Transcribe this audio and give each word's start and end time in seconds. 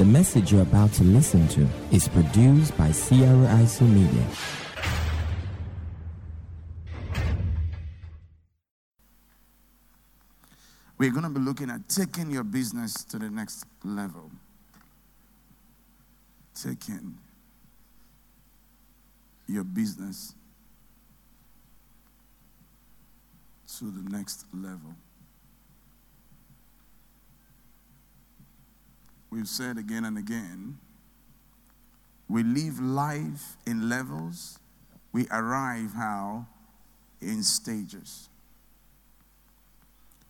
The 0.00 0.06
message 0.06 0.50
you're 0.50 0.62
about 0.62 0.94
to 0.94 1.04
listen 1.04 1.46
to 1.48 1.68
is 1.92 2.08
produced 2.08 2.74
by 2.78 2.90
Sierra 2.90 3.60
IC 3.60 3.82
Media. 3.82 4.26
We're 10.96 11.10
going 11.10 11.24
to 11.24 11.28
be 11.28 11.40
looking 11.40 11.68
at 11.68 11.86
taking 11.90 12.30
your 12.30 12.44
business 12.44 13.04
to 13.10 13.18
the 13.18 13.28
next 13.28 13.66
level. 13.84 14.30
Taking 16.54 17.18
your 19.46 19.64
business 19.64 20.34
to 23.76 23.84
the 23.84 24.10
next 24.10 24.46
level. 24.54 24.94
We've 29.30 29.48
said 29.48 29.78
again 29.78 30.04
and 30.04 30.18
again, 30.18 30.78
we 32.28 32.42
live 32.42 32.80
life 32.80 33.56
in 33.66 33.88
levels, 33.88 34.58
we 35.12 35.26
arrive 35.30 35.92
how? 35.94 36.46
In 37.20 37.42
stages. 37.42 38.28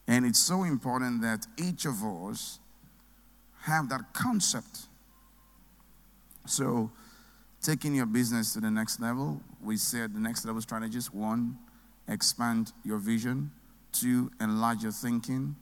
And 0.06 0.26
it's 0.26 0.38
so 0.38 0.64
important 0.64 1.22
that 1.22 1.46
each 1.56 1.84
of 1.84 2.02
us 2.02 2.58
have 3.62 3.88
that 3.90 4.12
concept. 4.12 4.88
So, 6.46 6.90
taking 7.62 7.94
your 7.94 8.06
business 8.06 8.54
to 8.54 8.60
the 8.60 8.70
next 8.70 9.00
level, 9.00 9.40
we 9.62 9.76
said 9.76 10.14
the 10.14 10.20
next 10.20 10.44
level 10.44 10.60
strategies 10.62 11.12
one, 11.12 11.58
expand 12.08 12.72
your 12.82 12.98
vision, 12.98 13.50
two, 13.92 14.30
enlarge 14.40 14.82
your 14.82 14.92
thinking, 14.92 15.54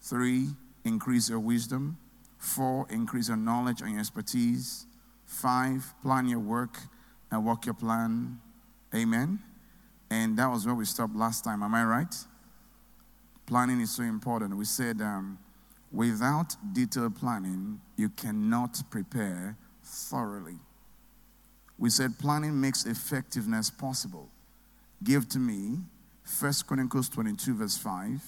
three, 0.00 0.48
increase 0.84 1.28
your 1.28 1.40
wisdom, 1.40 1.98
four, 2.44 2.86
increase 2.90 3.28
your 3.28 3.36
knowledge 3.36 3.80
and 3.80 3.90
your 3.90 4.00
expertise, 4.00 4.86
five, 5.24 5.94
plan 6.02 6.28
your 6.28 6.38
work 6.38 6.78
and 7.30 7.44
work 7.44 7.66
your 7.66 7.74
plan. 7.74 8.38
Amen. 8.94 9.38
And 10.10 10.36
that 10.38 10.50
was 10.50 10.66
where 10.66 10.74
we 10.74 10.84
stopped 10.84 11.16
last 11.16 11.42
time. 11.44 11.62
Am 11.62 11.74
I 11.74 11.84
right? 11.84 12.14
Planning 13.46 13.80
is 13.80 13.90
so 13.90 14.02
important. 14.02 14.56
We 14.56 14.64
said 14.64 15.00
um, 15.00 15.38
without 15.90 16.56
detailed 16.72 17.16
planning, 17.16 17.80
you 17.96 18.10
cannot 18.10 18.80
prepare 18.90 19.56
thoroughly. 19.82 20.58
We 21.78 21.90
said 21.90 22.18
planning 22.18 22.60
makes 22.60 22.86
effectiveness 22.86 23.70
possible. 23.70 24.28
Give 25.02 25.28
to 25.30 25.38
me 25.38 25.78
1 26.40 26.52
Chronicles 26.66 27.08
22, 27.08 27.54
verse 27.54 27.76
5 27.76 28.22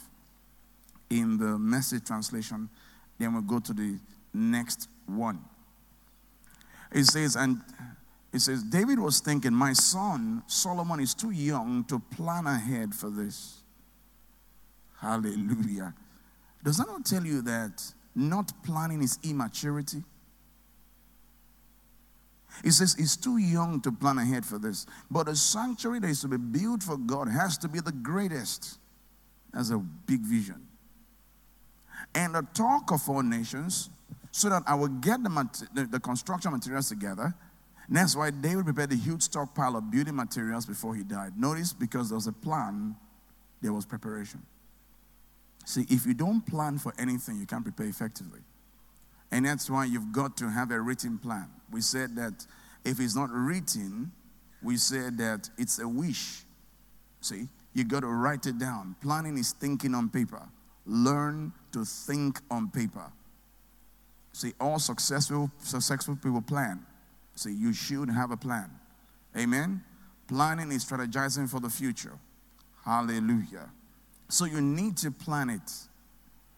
in 1.11 1.39
the 1.39 1.59
message 1.59 2.05
translation. 2.05 2.69
Then 3.19 3.33
we'll 3.33 3.43
go 3.43 3.59
to 3.61 3.73
the 3.73 3.99
next 4.33 4.89
one. 5.07 5.43
It 6.93 7.05
says, 7.05 7.37
and 7.37 7.61
it 8.33 8.41
says, 8.41 8.63
David 8.63 8.99
was 8.99 9.21
thinking, 9.21 9.53
My 9.53 9.73
son 9.73 10.43
Solomon 10.47 11.01
is 11.01 11.15
too 11.15 11.31
young 11.31 11.85
to 11.85 11.99
plan 11.99 12.47
ahead 12.47 12.95
for 12.95 13.11
this. 13.11 13.63
Hallelujah. 15.01 15.95
Does 16.63 16.79
that 16.79 16.87
not 16.87 17.05
tell 17.05 17.25
you 17.25 17.43
that 17.43 17.83
not 18.15 18.53
planning 18.65 19.03
is 19.03 19.19
immaturity? 19.23 20.03
He 22.65 22.71
says 22.71 22.95
he's 22.95 23.17
too 23.17 23.37
young 23.37 23.81
to 23.83 23.93
plan 23.93 24.19
ahead 24.19 24.45
for 24.45 24.59
this. 24.59 24.87
But 25.11 25.29
a 25.29 25.37
sanctuary 25.37 26.01
that 26.01 26.09
is 26.09 26.23
to 26.23 26.29
be 26.29 26.39
built 26.39 26.83
for 26.83 26.97
God 26.97 27.29
has 27.29 27.59
to 27.59 27.69
be 27.69 27.81
the 27.81 27.93
greatest. 27.93 28.79
That's 29.53 29.71
a 29.71 29.79
big 29.79 30.21
vision. 30.21 30.66
And 32.15 32.35
the 32.35 32.47
talk 32.55 32.93
of 32.93 33.09
all 33.09 33.23
nations, 33.23 33.91
so 34.31 34.51
that 34.51 34.63
I 34.67 34.75
will 34.75 34.89
get 34.89 35.23
the, 35.23 35.31
mat- 35.31 35.63
the, 35.75 35.85
the 35.85 36.01
construction 36.01 36.53
materials 36.53 36.89
together. 36.89 37.35
And 37.89 37.97
that's 37.97 38.17
why 38.17 38.31
David 38.31 38.65
prepared 38.65 38.93
a 38.93 38.97
huge 38.97 39.23
stockpile 39.23 39.77
of 39.77 39.91
building 39.91 40.17
materials 40.17 40.67
before 40.67 40.95
he 40.95 41.03
died. 41.03 41.39
Notice 41.39 41.73
because 41.73 42.09
there 42.09 42.17
was 42.17 42.27
a 42.27 42.33
plan, 42.33 42.97
there 43.63 43.73
was 43.73 43.87
preparation. 43.87 44.43
See, 45.65 45.87
if 45.89 46.07
you 46.07 46.15
don't 46.15 46.45
plan 46.45 46.79
for 46.79 46.93
anything, 46.99 47.39
you 47.39 47.47
can't 47.47 47.65
prepare 47.65 47.87
effectively. 47.87 48.41
And 49.33 49.47
that's 49.47 49.69
why 49.69 49.85
you've 49.85 50.13
got 50.13 50.37
to 50.39 50.51
have 50.51 50.71
a 50.71 50.81
written 50.81 51.19
plan. 51.19 51.49
We 51.71 51.81
said 51.81 52.15
that 52.17 52.47
if 52.85 53.01
it's 53.01 53.17
not 53.17 53.31
written, 53.31 54.13
we 54.63 54.77
said 54.77 55.19
that 55.19 55.51
it's 55.59 55.79
a 55.79 55.89
wish. 55.89 56.43
See, 57.21 57.49
you 57.73 57.85
got 57.85 58.01
to 58.01 58.09
write 58.09 58.47
it 58.47 58.59
down. 58.59 58.97
Planning 59.01 59.39
is 59.39 59.53
thinking 59.53 59.95
on 59.95 60.09
paper. 60.09 60.43
Learn 60.87 61.53
to 61.73 61.85
think 61.85 62.41
on 62.51 62.71
paper. 62.71 63.13
See, 64.33 64.53
all 64.61 64.79
successful 64.79 65.51
successful 65.59 66.17
people 66.17 66.43
plan. 66.43 66.85
See, 67.35 67.53
you 67.53 67.73
should 67.73 68.11
have 68.11 68.31
a 68.31 68.37
plan. 68.37 68.71
Amen. 69.37 69.83
Planning 70.29 70.73
is 70.73 70.85
strategizing 70.85 71.49
for 71.49 71.61
the 71.61 71.71
future. 71.71 72.19
Hallelujah. 72.85 73.71
So 74.29 74.45
you 74.45 74.61
need 74.61 74.97
to 74.99 75.11
plan 75.11 75.51
it. 75.51 75.73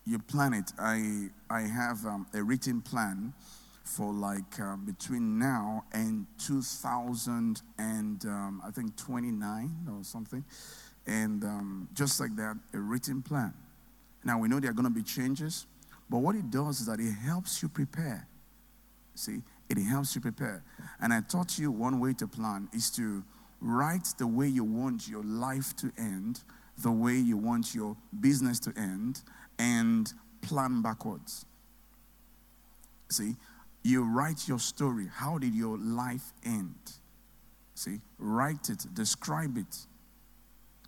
You 0.07 0.19
plan 0.19 0.55
it. 0.55 0.73
I 0.79 1.29
I 1.51 1.63
have 1.63 2.05
um, 2.05 2.27
a 2.35 2.43
written 2.43 2.81
plan 2.81 3.33
for 3.85 4.13
like 4.13 4.61
uh, 4.61 4.77
between 4.77 5.39
now 5.39 5.85
and 5.93 6.27
2000 6.39 7.63
and 7.79 8.25
um, 8.27 8.63
I 8.67 8.71
think 8.71 8.97
29 8.97 9.89
or 9.91 10.05
something, 10.05 10.45
and 11.07 11.43
um, 11.45 11.89
just 11.95 12.21
like 12.21 12.37
that, 12.37 12.57
a 12.75 12.79
written 12.79 13.23
plan. 13.23 13.55
Now 14.25 14.39
we 14.39 14.49
know 14.49 14.61
there 14.61 14.71
are 14.71 14.75
going 14.75 14.85
to 14.89 14.95
be 14.95 15.03
changes, 15.03 15.67
but 16.11 16.19
what 16.19 16.35
it 16.35 16.51
does 16.51 16.81
is 16.81 16.87
that 16.87 17.01
it 17.01 17.13
helps 17.13 17.63
you 17.63 17.69
prepare. 17.69 18.27
See, 19.15 19.43
it 19.69 19.79
helps 19.79 20.15
you 20.15 20.21
prepare. 20.21 20.63
And 21.01 21.13
I 21.13 21.21
taught 21.21 21.59
you 21.59 21.71
one 21.71 22.01
way 22.01 22.15
to 22.15 22.27
plan 22.27 22.69
is 22.73 22.91
to 22.93 23.25
write 23.61 24.09
the 24.19 24.27
way 24.27 24.47
you 24.47 24.65
want 24.65 25.09
your 25.09 25.25
life 25.25 25.75
to 25.77 25.93
end 25.99 26.41
the 26.83 26.91
way 26.91 27.17
you 27.17 27.37
want 27.37 27.75
your 27.75 27.97
business 28.21 28.61
to 28.61 28.73
end 28.77 29.23
and 29.59 30.13
plan 30.41 30.81
backwards. 30.81 31.45
See, 33.11 33.37
you 33.83 34.05
write 34.05 34.47
your 34.47 34.59
story. 34.59 35.09
How 35.13 35.39
did 35.39 35.55
your 35.55 35.79
life 35.79 36.33
end? 36.45 36.77
See, 37.75 38.01
write 38.19 38.71
it, 38.71 38.87
describe 38.93 39.57
it, 39.57 39.87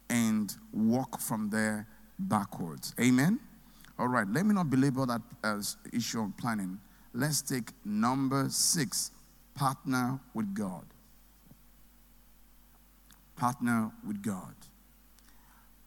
and 0.09 0.55
walk 0.73 1.21
from 1.21 1.51
there 1.51 1.87
backwards. 2.29 2.95
Amen? 3.01 3.41
All 3.99 4.09
right, 4.09 4.27
let 4.29 4.47
me 4.47 4.55
not 4.55 4.71
belabor 4.71 5.07
that 5.07 5.23
as 5.45 5.77
issue 5.93 6.23
of 6.23 6.37
planning. 6.37 6.79
Let's 7.13 7.43
take 7.43 7.71
number 7.85 8.49
six 8.49 9.11
partner 9.55 10.19
with 10.33 10.55
God. 10.55 10.85
Partner 13.37 13.91
with 14.07 14.23
God. 14.23 14.55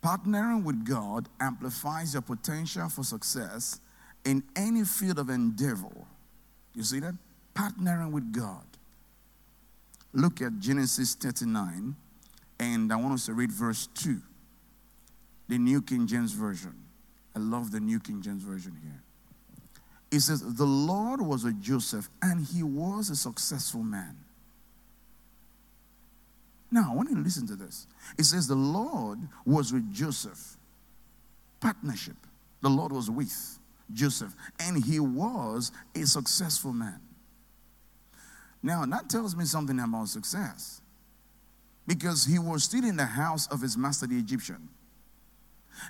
Partnering 0.03 0.63
with 0.63 0.85
God 0.85 1.29
amplifies 1.39 2.13
your 2.13 2.21
potential 2.21 2.89
for 2.89 3.03
success 3.03 3.79
in 4.25 4.43
any 4.55 4.83
field 4.83 5.17
of 5.17 5.29
endeavor. 5.29 6.05
You 6.75 6.83
see 6.83 6.99
that? 6.99 7.15
Partnering 7.55 8.11
with 8.11 8.33
God. 8.33 8.65
Look 10.13 10.41
at 10.41 10.59
Genesis 10.59 11.15
39, 11.15 11.95
and 12.59 12.93
I 12.93 12.95
want 12.95 13.13
us 13.13 13.25
to 13.27 13.33
read 13.33 13.51
verse 13.51 13.87
2, 13.95 14.21
the 15.47 15.57
New 15.57 15.81
King 15.81 16.07
James 16.07 16.31
Version. 16.33 16.73
I 17.35 17.39
love 17.39 17.71
the 17.71 17.79
New 17.79 17.99
King 17.99 18.21
James 18.21 18.43
Version 18.43 18.77
here. 18.81 19.01
It 20.11 20.19
says, 20.19 20.41
The 20.41 20.65
Lord 20.65 21.21
was 21.21 21.43
with 21.43 21.61
Joseph, 21.61 22.09
and 22.21 22.45
he 22.45 22.61
was 22.63 23.09
a 23.09 23.15
successful 23.15 23.81
man. 23.81 24.15
Now, 26.71 26.91
I 26.91 26.95
want 26.95 27.09
you 27.09 27.15
to 27.15 27.21
listen 27.21 27.47
to 27.47 27.55
this. 27.55 27.87
It 28.17 28.23
says, 28.23 28.47
The 28.47 28.55
Lord 28.55 29.19
was 29.45 29.73
with 29.73 29.91
Joseph. 29.93 30.57
Partnership. 31.59 32.15
The 32.61 32.69
Lord 32.69 32.91
was 32.91 33.09
with 33.09 33.59
Joseph, 33.91 34.35
and 34.59 34.83
he 34.83 34.99
was 34.99 35.71
a 35.95 36.05
successful 36.05 36.73
man. 36.73 36.99
Now, 38.61 38.85
that 38.85 39.09
tells 39.09 39.35
me 39.35 39.45
something 39.45 39.79
about 39.79 40.07
success 40.07 40.81
because 41.85 42.25
he 42.25 42.39
was 42.39 42.63
still 42.63 42.85
in 42.85 42.95
the 42.95 43.05
house 43.05 43.47
of 43.47 43.61
his 43.61 43.77
master, 43.77 44.07
the 44.07 44.17
Egyptian. 44.17 44.69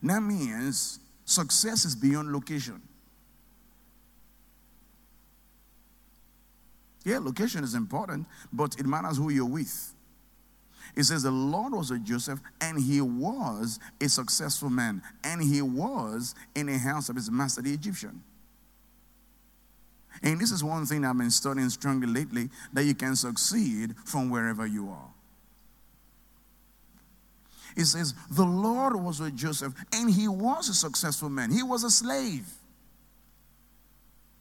That 0.02 0.22
means 0.22 1.00
success 1.26 1.86
is 1.86 1.96
beyond 1.96 2.32
location. 2.32 2.82
Yeah, 7.06 7.20
location 7.20 7.64
is 7.64 7.76
important, 7.76 8.28
but 8.52 8.80
it 8.80 8.86
matters 8.86 9.18
who 9.18 9.30
you're 9.30 9.46
with. 9.46 9.94
It 10.96 11.04
says 11.04 11.24
the 11.24 11.32
Lord 11.32 11.74
was 11.74 11.92
with 11.92 12.06
Joseph, 12.06 12.40
and 12.62 12.80
he 12.80 13.02
was 13.02 13.80
a 14.00 14.08
successful 14.08 14.70
man, 14.70 15.02
and 15.24 15.42
he 15.42 15.62
was 15.62 16.36
in 16.56 16.68
the 16.68 16.78
house 16.78 17.10
of 17.10 17.16
his 17.16 17.32
master, 17.32 17.62
the 17.62 17.74
Egyptian. 17.74 18.24
And 20.22 20.40
this 20.40 20.52
is 20.52 20.64
one 20.64 20.86
thing 20.86 21.04
I've 21.04 21.18
been 21.18 21.32
studying 21.32 21.70
strongly 21.70 22.08
lately 22.08 22.50
that 22.74 22.84
you 22.84 22.94
can 22.94 23.16
succeed 23.16 23.96
from 24.06 24.30
wherever 24.30 24.66
you 24.68 24.90
are. 24.90 25.13
It 27.76 27.86
says, 27.86 28.14
The 28.32 28.44
Lord 28.44 28.96
was 28.96 29.20
with 29.20 29.36
Joseph, 29.36 29.74
and 29.94 30.10
he 30.10 30.28
was 30.28 30.70
a 30.70 30.74
successful 30.74 31.30
man. 31.30 31.52
He 31.52 31.64
was 31.64 31.84
a 31.84 31.90
slave. 31.90 32.46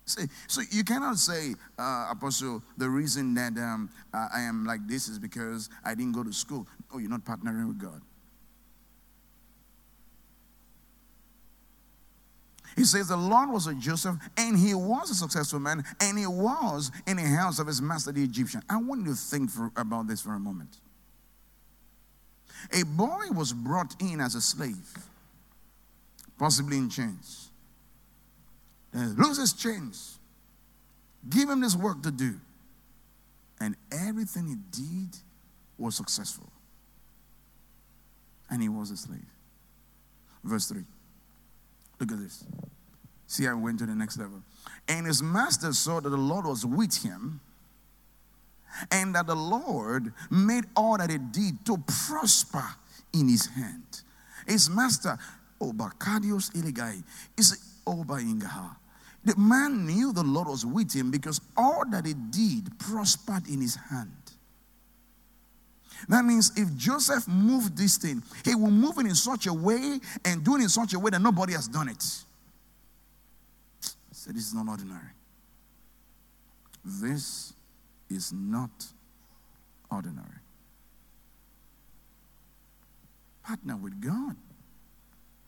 See, 0.05 0.27
so 0.49 0.63
you 0.71 0.85
cannot 0.85 1.17
say, 1.17 1.55
uh, 1.79 2.09
Apostle, 2.11 2.63
the 2.77 2.89
reason 2.89 3.35
that 3.35 3.57
um, 3.57 3.89
I 4.13 4.41
am 4.43 4.67
like 4.67 4.87
this 4.87 5.09
is 5.09 5.19
because 5.19 5.71
I 5.85 5.95
didn't 5.95 6.13
go 6.13 6.25
to 6.25 6.33
school. 6.33 6.67
Oh, 6.93 6.99
you're 6.99 7.09
not 7.09 7.25
partnering 7.25 7.69
with 7.69 7.79
God. 7.79 8.03
He 12.77 12.85
says 12.85 13.09
the 13.09 13.17
Lord 13.17 13.51
was 13.51 13.67
with 13.67 13.81
Joseph, 13.81 14.17
and 14.37 14.59
he 14.59 14.75
was 14.75 15.11
a 15.11 15.15
successful 15.15 15.61
man, 15.61 15.85
and 16.01 16.19
he 16.19 16.27
was 16.27 16.91
in 17.07 17.17
the 17.17 17.23
house 17.23 17.59
of 17.59 17.67
his 17.67 17.83
master, 17.83 18.13
the 18.13 18.25
Egyptian. 18.25 18.63
I 18.69 18.77
want 18.79 19.03
you 19.07 19.13
to 19.13 19.15
think 19.15 19.51
for, 19.51 19.71
about 19.77 20.09
this 20.09 20.23
for 20.23 20.35
a 20.35 20.39
moment. 20.39 20.79
A 22.73 22.85
boy 22.85 23.27
was 23.35 23.53
brought 23.53 24.01
in 24.01 24.21
as 24.21 24.35
a 24.35 24.41
slave, 24.41 24.95
possibly 26.39 26.77
in 26.77 26.89
chains. 26.89 27.51
And 28.93 29.19
loses 29.19 29.53
chains. 29.53 30.19
Give 31.29 31.49
him 31.49 31.61
this 31.61 31.75
work 31.75 32.03
to 32.03 32.11
do. 32.11 32.35
And 33.61 33.77
everything 33.91 34.49
he 34.49 34.57
did 34.71 35.17
was 35.79 35.95
successful. 35.95 36.51
And 38.51 38.61
he 38.61 38.69
was 38.69 38.91
a 38.91 38.97
slave. 38.97 39.21
Verse 40.45 40.69
3. 40.69 40.83
Look 42.01 42.13
at 42.13 42.19
this. 42.19 42.45
See, 43.27 43.47
I 43.47 43.55
went 43.55 43.79
to 43.79 43.87
the 43.87 43.95
next 43.95 44.19
level. 44.19 44.43
And 44.89 45.07
his 45.07 45.23
master 45.23 45.73
saw 45.73 46.01
that 46.01 46.09
the 46.11 46.17
Lord 46.17 46.45
was 46.45 46.67
with 46.67 47.03
him, 47.03 47.41
and 48.91 49.15
that 49.15 49.27
the 49.27 49.35
Lord 49.37 50.13
made 50.31 50.65
all 50.77 50.99
that 50.99 51.11
he 51.11 51.19
did 51.19 51.65
to 51.67 51.77
prosper 52.07 52.65
in 53.13 53.29
his 53.29 53.47
hand. 53.47 54.03
His 54.47 54.69
master, 54.71 55.19
Obakadios 55.61 56.53
Iligai, 56.53 57.03
is 57.37 57.59
Oba 57.87 58.15
Ingaha. 58.15 58.77
The 59.25 59.37
man 59.37 59.87
knew 59.87 60.13
the 60.13 60.23
Lord 60.25 60.49
was 60.49 60.67
with 60.67 60.93
him 60.93 61.11
because 61.11 61.41
all 61.57 61.85
that 61.91 62.07
he 62.07 62.15
did 62.15 62.77
prospered 62.79 63.47
in 63.49 63.61
his 63.61 63.77
hand. 63.77 64.11
That 66.09 66.25
means 66.25 66.51
if 66.57 66.75
Joseph 66.77 67.29
moved 67.29 67.77
this 67.77 67.97
thing, 67.97 68.23
he 68.45 68.57
will 68.57 68.73
move 68.73 68.99
it 68.99 69.07
in 69.07 69.15
such 69.15 69.47
a 69.47 69.53
way 69.53 70.01
and 70.25 70.45
do 70.45 70.57
it 70.57 70.63
in 70.63 70.69
such 70.69 70.95
a 70.95 70.99
way 70.99 71.11
that 71.11 71.23
nobody 71.23 71.53
has 71.53 71.69
done 71.69 71.89
it. 71.89 72.03
So 74.13 74.33
this 74.33 74.49
is 74.49 74.55
not 74.55 74.69
ordinary. 74.69 75.13
This 76.85 77.52
is 78.15 78.33
not 78.33 78.87
ordinary. 79.91 80.29
Partner 83.43 83.77
with 83.77 84.01
God. 84.01 84.37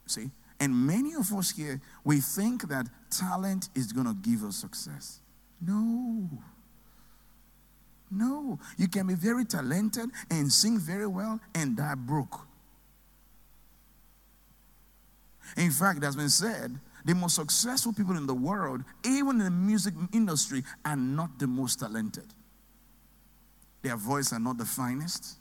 See? 0.06 0.31
And 0.61 0.75
many 0.87 1.14
of 1.14 1.32
us 1.32 1.50
here, 1.50 1.81
we 2.05 2.20
think 2.20 2.69
that 2.69 2.88
talent 3.11 3.69
is 3.75 3.93
going 3.93 4.06
to 4.06 4.14
give 4.14 4.44
us 4.44 4.56
success. 4.56 5.20
No. 5.61 6.28
No. 8.11 8.58
You 8.76 8.88
can 8.88 9.06
be 9.06 9.14
very 9.14 9.44
talented 9.44 10.10
and 10.31 10.50
sing 10.50 10.78
very 10.78 11.06
well 11.06 11.40
and 11.55 11.76
die 11.76 11.94
broke. 11.94 12.40
In 15.56 15.70
fact, 15.70 15.99
it 15.99 16.05
has 16.05 16.17
been 16.17 16.31
said 16.31 16.78
the 17.05 17.14
most 17.14 17.37
successful 17.37 17.93
people 17.93 18.17
in 18.17 18.26
the 18.26 18.34
world, 18.34 18.82
even 19.05 19.40
in 19.40 19.44
the 19.44 19.50
music 19.50 19.94
industry, 20.12 20.62
are 20.84 20.96
not 20.96 21.38
the 21.38 21.46
most 21.46 21.81
talented. 21.81 22.26
Their 23.84 23.96
voice 23.96 24.32
are 24.32 24.40
not 24.40 24.56
the 24.56 24.64
finest. 24.64 25.36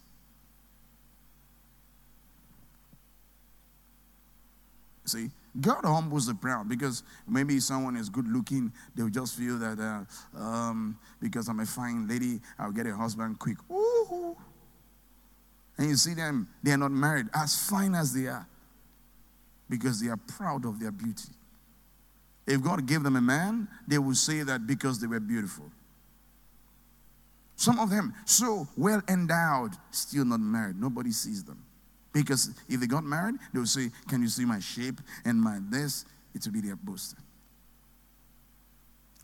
See, 5.05 5.29
God 5.61 5.85
humbles 5.85 6.27
the 6.27 6.35
proud 6.35 6.67
because 6.67 7.03
maybe 7.25 7.61
someone 7.61 7.95
is 7.95 8.09
good 8.09 8.27
looking, 8.27 8.73
they'll 8.95 9.07
just 9.07 9.37
feel 9.37 9.57
that 9.59 9.79
uh, 9.79 10.37
um, 10.37 10.97
because 11.21 11.47
I'm 11.47 11.61
a 11.61 11.65
fine 11.65 12.05
lady, 12.05 12.41
I'll 12.59 12.73
get 12.73 12.85
a 12.85 12.93
husband 12.93 13.39
quick. 13.39 13.57
Ooh. 13.71 14.35
And 15.77 15.89
you 15.89 15.95
see 15.95 16.13
them, 16.13 16.49
they 16.61 16.71
are 16.71 16.77
not 16.77 16.91
married, 16.91 17.27
as 17.33 17.69
fine 17.69 17.95
as 17.95 18.13
they 18.13 18.27
are, 18.27 18.45
because 19.69 20.01
they 20.01 20.09
are 20.09 20.17
proud 20.17 20.65
of 20.65 20.81
their 20.81 20.91
beauty. 20.91 21.29
If 22.45 22.61
God 22.61 22.85
gave 22.85 23.03
them 23.03 23.15
a 23.15 23.21
man, 23.21 23.69
they 23.87 23.99
will 23.99 24.15
say 24.15 24.43
that 24.43 24.67
because 24.67 24.99
they 24.99 25.07
were 25.07 25.21
beautiful. 25.21 25.71
Some 27.55 27.79
of 27.79 27.89
them, 27.89 28.13
so 28.25 28.67
well 28.75 29.01
endowed, 29.07 29.71
still 29.91 30.25
not 30.25 30.39
married. 30.39 30.79
Nobody 30.79 31.11
sees 31.11 31.43
them. 31.43 31.63
Because 32.11 32.51
if 32.69 32.79
they 32.79 32.87
got 32.87 33.03
married, 33.03 33.35
they 33.53 33.59
would 33.59 33.69
say, 33.69 33.89
Can 34.07 34.21
you 34.21 34.27
see 34.27 34.45
my 34.45 34.59
shape 34.59 35.01
and 35.25 35.41
my 35.41 35.59
this? 35.69 36.05
It 36.35 36.45
will 36.45 36.53
be 36.53 36.61
their 36.61 36.75
boast. 36.75 37.15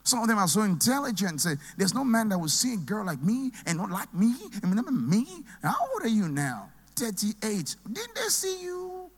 Some 0.04 0.22
of 0.22 0.28
them 0.28 0.40
are 0.40 0.48
so 0.48 0.64
intelligent. 0.64 1.42
Say, 1.42 1.56
There's 1.78 1.94
no 1.94 2.04
man 2.04 2.30
that 2.30 2.40
will 2.40 2.48
see 2.48 2.74
a 2.74 2.78
girl 2.78 3.06
like 3.06 3.22
me 3.22 3.52
and 3.66 3.78
not 3.78 3.92
like 3.92 4.14
me. 4.14 4.34
And 4.64 4.72
remember 4.72 4.92
me? 4.92 5.26
How 5.62 5.76
old 5.94 6.04
are 6.04 6.08
you 6.08 6.28
now? 6.28 6.70
38. 6.96 7.76
Didn't 7.92 8.16
they 8.16 8.22
see 8.30 8.64
you? 8.64 9.12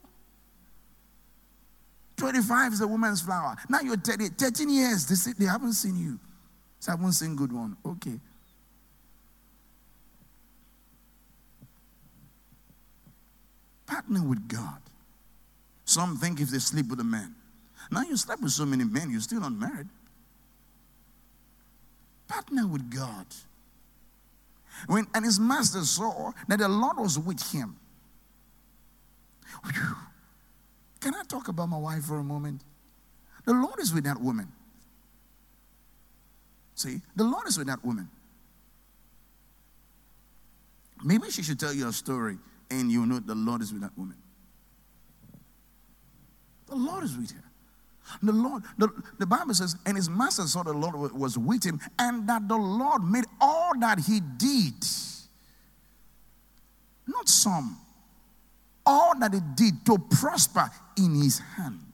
25 2.18 2.74
is 2.74 2.81
a 2.81 2.88
woman's 2.88 3.22
flower. 3.22 3.56
Now 3.68 3.80
you're 3.80 3.98
30, 3.98 4.30
13 4.30 4.69
years. 4.69 5.08
They, 5.08 5.16
say, 5.16 5.31
they 5.38 5.46
haven't 5.46 5.74
seen 5.74 5.98
you. 5.98 6.19
So 6.80 6.92
I 6.92 6.96
haven't 6.96 7.13
seen 7.13 7.36
good 7.36 7.52
one. 7.52 7.78
Okay. 7.86 8.19
Partner 14.12 14.28
with 14.28 14.50
God. 14.50 14.81
Some 15.86 16.18
think 16.18 16.42
if 16.42 16.50
they 16.50 16.60
sleep 16.60 16.90
with 16.90 17.00
a 17.00 17.04
man. 17.04 17.34
Now 17.90 18.02
you 18.02 18.18
slept 18.18 18.42
with 18.42 18.52
so 18.52 18.66
many 18.66 18.84
men, 18.84 19.10
you're 19.10 19.22
still 19.22 19.40
not 19.40 19.54
married. 19.54 19.88
Partner 22.28 22.68
with 22.68 22.94
God. 22.94 23.25
When 24.88 25.08
and 25.13 25.24
his 25.24 25.40
master 25.40 25.81
saw 25.84 26.31
that 26.50 26.60
the 26.60 26.68
Lord 26.68 26.98
was 26.98 27.18
with 27.18 27.42
him. 27.54 27.78
Whew. 29.63 29.96
Can 31.00 31.16
I 31.16 31.24
talk 31.24 31.48
about 31.48 31.68
my 31.68 31.78
wife 31.78 32.04
for 32.04 32.19
a 32.19 32.24
moment? 32.24 32.62
The 33.46 33.54
Lord 33.54 33.80
is 33.80 33.94
with 33.94 34.04
that 34.04 34.19
woman. 34.19 34.52
See, 36.75 37.00
the 37.16 37.24
Lord 37.24 37.48
is 37.48 37.58
with 37.58 37.68
that 37.68 37.84
woman. 37.86 38.10
Maybe 41.02 41.30
she 41.30 41.44
should 41.44 41.60
tell 41.62 41.74
you 41.74 41.88
a 41.88 41.94
story 41.94 42.38
and 42.71 42.91
you 42.91 43.06
know 43.06 43.19
the 43.19 43.35
Lord 43.35 43.62
is 43.62 43.71
with 43.71 43.81
that 43.81 43.95
woman. 43.97 44.18
The 46.68 46.75
Lord 46.75 47.03
is 47.03 47.18
with 47.18 47.31
her. 47.31 47.44
The 48.23 48.31
Lord, 48.31 48.63
the, 48.77 48.89
the 49.19 49.25
Bible 49.25 49.53
says, 49.53 49.75
and 49.85 49.95
his 49.95 50.09
master 50.09 50.44
saw 50.44 50.63
the 50.63 50.73
Lord 50.73 51.13
was 51.13 51.38
with 51.38 51.63
him, 51.63 51.79
and 52.00 52.27
that 52.27 52.47
the 52.47 52.57
Lord 52.57 53.03
made 53.03 53.25
all 53.39 53.72
that 53.79 54.00
he 54.00 54.19
did, 54.19 54.74
not 57.07 57.29
some, 57.29 57.77
all 58.86 59.17
that 59.19 59.34
he 59.34 59.39
did 59.55 59.86
to 59.86 59.98
prosper 59.98 60.69
in 60.98 61.15
his 61.15 61.39
hand. 61.39 61.90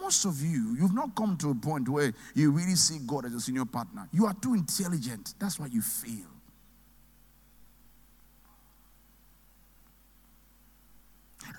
Most 0.00 0.24
of 0.24 0.40
you, 0.40 0.76
you've 0.78 0.94
not 0.94 1.14
come 1.14 1.36
to 1.38 1.50
a 1.50 1.54
point 1.54 1.88
where 1.88 2.12
you 2.34 2.50
really 2.50 2.74
see 2.74 2.98
God 3.06 3.24
as 3.24 3.34
a 3.34 3.40
senior 3.40 3.64
partner. 3.64 4.08
You 4.12 4.26
are 4.26 4.34
too 4.34 4.54
intelligent. 4.54 5.34
That's 5.38 5.58
why 5.58 5.66
you 5.66 5.82
fail. 5.82 6.30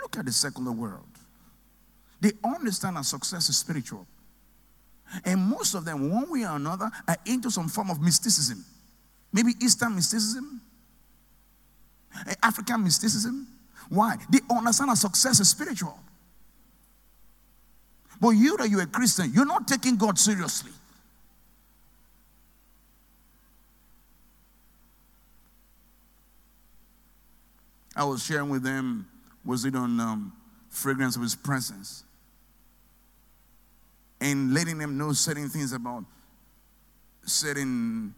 Look 0.01 0.17
at 0.17 0.25
the 0.25 0.31
secular 0.31 0.71
world. 0.71 1.05
They 2.19 2.31
understand 2.43 2.97
that 2.97 3.05
success 3.05 3.49
is 3.49 3.57
spiritual. 3.57 4.07
And 5.23 5.39
most 5.39 5.73
of 5.73 5.85
them, 5.85 6.11
one 6.11 6.29
way 6.29 6.45
or 6.45 6.55
another, 6.55 6.89
are 7.07 7.17
into 7.25 7.49
some 7.49 7.69
form 7.69 7.89
of 7.89 8.01
mysticism. 8.01 8.63
Maybe 9.31 9.51
Eastern 9.61 9.95
mysticism, 9.95 10.61
eh, 12.27 12.35
African 12.43 12.83
mysticism. 12.83 13.47
Why? 13.89 14.17
They 14.29 14.39
understand 14.49 14.91
that 14.91 14.97
success 14.97 15.39
is 15.39 15.49
spiritual. 15.49 15.97
But 18.19 18.29
you 18.29 18.57
that 18.57 18.69
you're 18.69 18.81
a 18.81 18.87
Christian, 18.87 19.31
you're 19.33 19.45
not 19.45 19.67
taking 19.67 19.95
God 19.95 20.17
seriously. 20.17 20.71
I 27.95 28.03
was 28.03 28.23
sharing 28.23 28.49
with 28.49 28.63
them, 28.63 29.07
was 29.43 29.65
it 29.65 29.75
on 29.75 29.99
um, 29.99 30.33
fragrance 30.69 31.15
of 31.15 31.23
his 31.23 31.35
presence? 31.35 32.03
And 34.21 34.53
letting 34.53 34.77
them 34.77 34.97
know 34.97 35.13
certain 35.13 35.49
things 35.49 35.73
about 35.73 36.03
certain 37.23 38.13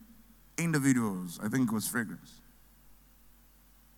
individuals. 0.57 1.39
I 1.43 1.47
think 1.47 1.71
it 1.71 1.73
was 1.73 1.87
fragrance. 1.87 2.39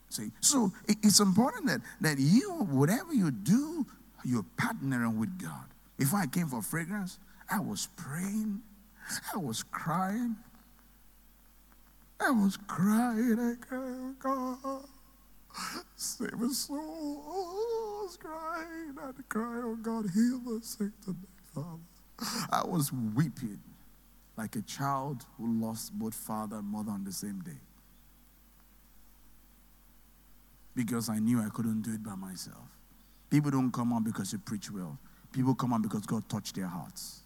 See, 0.09 0.31
so 0.41 0.71
it's 0.87 1.19
important 1.19 1.67
that, 1.67 1.81
that 2.01 2.19
you, 2.19 2.51
whatever 2.69 3.13
you 3.13 3.31
do, 3.31 3.85
you're 4.23 4.45
partnering 4.57 5.17
with 5.17 5.41
God. 5.41 5.70
Before 6.01 6.17
I 6.17 6.25
came 6.25 6.47
for 6.47 6.63
fragrance, 6.63 7.19
I 7.47 7.59
was 7.59 7.87
praying, 7.95 8.63
I 9.35 9.37
was 9.37 9.61
crying, 9.61 10.35
I 12.19 12.31
was 12.31 12.57
crying. 12.65 13.37
I 13.39 13.53
cried, 13.63 14.17
God, 14.17 14.85
save 15.95 16.41
a 16.41 16.49
soul, 16.49 17.23
I 17.23 18.03
was 18.03 18.17
crying. 18.17 18.95
I 18.99 19.05
had 19.05 19.29
cry, 19.29 19.61
oh 19.63 19.75
God, 19.75 20.05
heal 20.11 20.39
the 20.39 20.59
sick 20.63 20.89
today, 21.05 21.19
Father. 21.53 21.77
I 22.51 22.63
was 22.65 22.91
weeping 22.91 23.59
like 24.35 24.55
a 24.55 24.63
child 24.63 25.27
who 25.37 25.61
lost 25.61 25.93
both 25.93 26.15
father 26.15 26.55
and 26.55 26.65
mother 26.65 26.89
on 26.89 27.03
the 27.03 27.11
same 27.11 27.41
day. 27.41 27.61
Because 30.75 31.09
I 31.09 31.19
knew 31.19 31.39
I 31.39 31.49
couldn't 31.49 31.83
do 31.83 31.93
it 31.93 32.01
by 32.01 32.15
myself. 32.15 32.79
People 33.29 33.51
don't 33.51 33.71
come 33.71 33.93
on 33.93 34.03
because 34.03 34.33
you 34.33 34.39
preach 34.39 34.71
well. 34.71 34.97
People 35.31 35.55
come 35.55 35.73
on 35.73 35.81
because 35.81 36.05
God 36.05 36.27
touched 36.27 36.55
their 36.55 36.67
hearts. 36.67 37.21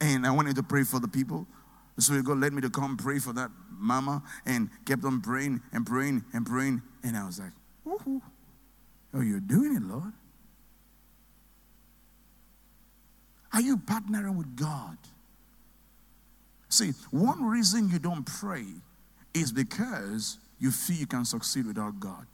And 0.00 0.26
I 0.26 0.30
wanted 0.30 0.56
to 0.56 0.62
pray 0.62 0.82
for 0.82 0.98
the 0.98 1.08
people. 1.08 1.46
So 1.98 2.20
God 2.22 2.38
led 2.38 2.52
me 2.52 2.62
to 2.62 2.70
come 2.70 2.96
pray 2.96 3.18
for 3.18 3.32
that 3.34 3.50
mama 3.70 4.22
and 4.46 4.70
kept 4.86 5.04
on 5.04 5.20
praying 5.20 5.60
and 5.72 5.84
praying 5.86 6.24
and 6.32 6.46
praying. 6.46 6.82
And 7.02 7.16
I 7.16 7.26
was 7.26 7.38
like, 7.38 7.52
Woo-hoo. 7.84 8.22
oh, 9.14 9.20
you're 9.20 9.40
doing 9.40 9.76
it, 9.76 9.82
Lord. 9.82 10.12
Are 13.52 13.60
you 13.60 13.76
partnering 13.76 14.36
with 14.36 14.56
God? 14.56 14.96
See, 16.68 16.92
one 17.10 17.44
reason 17.44 17.90
you 17.90 17.98
don't 17.98 18.24
pray 18.24 18.64
is 19.34 19.52
because 19.52 20.38
you 20.60 20.70
feel 20.70 20.96
you 20.96 21.06
can 21.06 21.24
succeed 21.24 21.66
without 21.66 21.98
God. 21.98 22.26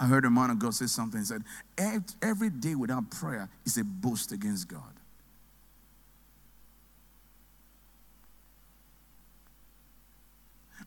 I 0.00 0.06
heard 0.06 0.24
a 0.24 0.30
man 0.30 0.50
of 0.50 0.58
God 0.58 0.74
say 0.74 0.86
something. 0.86 1.20
He 1.20 1.26
said, 1.26 1.42
Every 2.22 2.50
day 2.50 2.74
without 2.74 3.10
prayer 3.10 3.48
is 3.64 3.76
a 3.78 3.84
boast 3.84 4.32
against 4.32 4.68
God. 4.68 4.82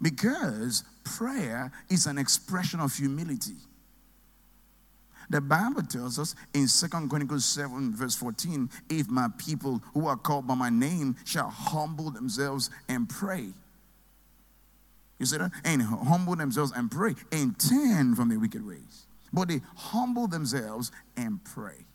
Because 0.02 0.84
prayer 1.04 1.72
is 1.90 2.08
an 2.08 2.18
expression 2.18 2.80
of 2.80 2.96
humility. 2.96 3.56
The 5.30 5.40
Bible 5.40 5.84
tells 5.84 6.20
us 6.20 6.36
in 6.54 6.68
Second 6.68 7.10
Chronicles 7.10 7.46
7, 7.46 7.96
verse 7.96 8.16
14, 8.16 8.70
if 8.90 9.08
my 9.08 9.28
people 9.38 9.82
who 9.94 10.08
are 10.08 10.18
called 10.18 10.48
by 10.48 10.56
my 10.56 10.70
name 10.70 11.16
shall 11.24 11.50
humble 11.50 12.10
themselves 12.12 12.70
and 12.90 13.08
pray. 13.08 13.54
You 15.22 15.28
see 15.28 15.38
that? 15.38 15.52
And 15.64 15.84
humble 15.84 16.36
themselves 16.36 16.74
and 16.76 16.90
pray 16.90 17.14
and 17.32 17.56
turn 17.60 18.16
from 18.16 18.30
their 18.30 18.40
wicked 18.40 18.66
ways. 18.66 19.06
But 19.32 19.50
they 19.50 19.62
humble 19.76 20.28
themselves 20.28 20.92
and 21.16 21.40
pray. 21.44 21.86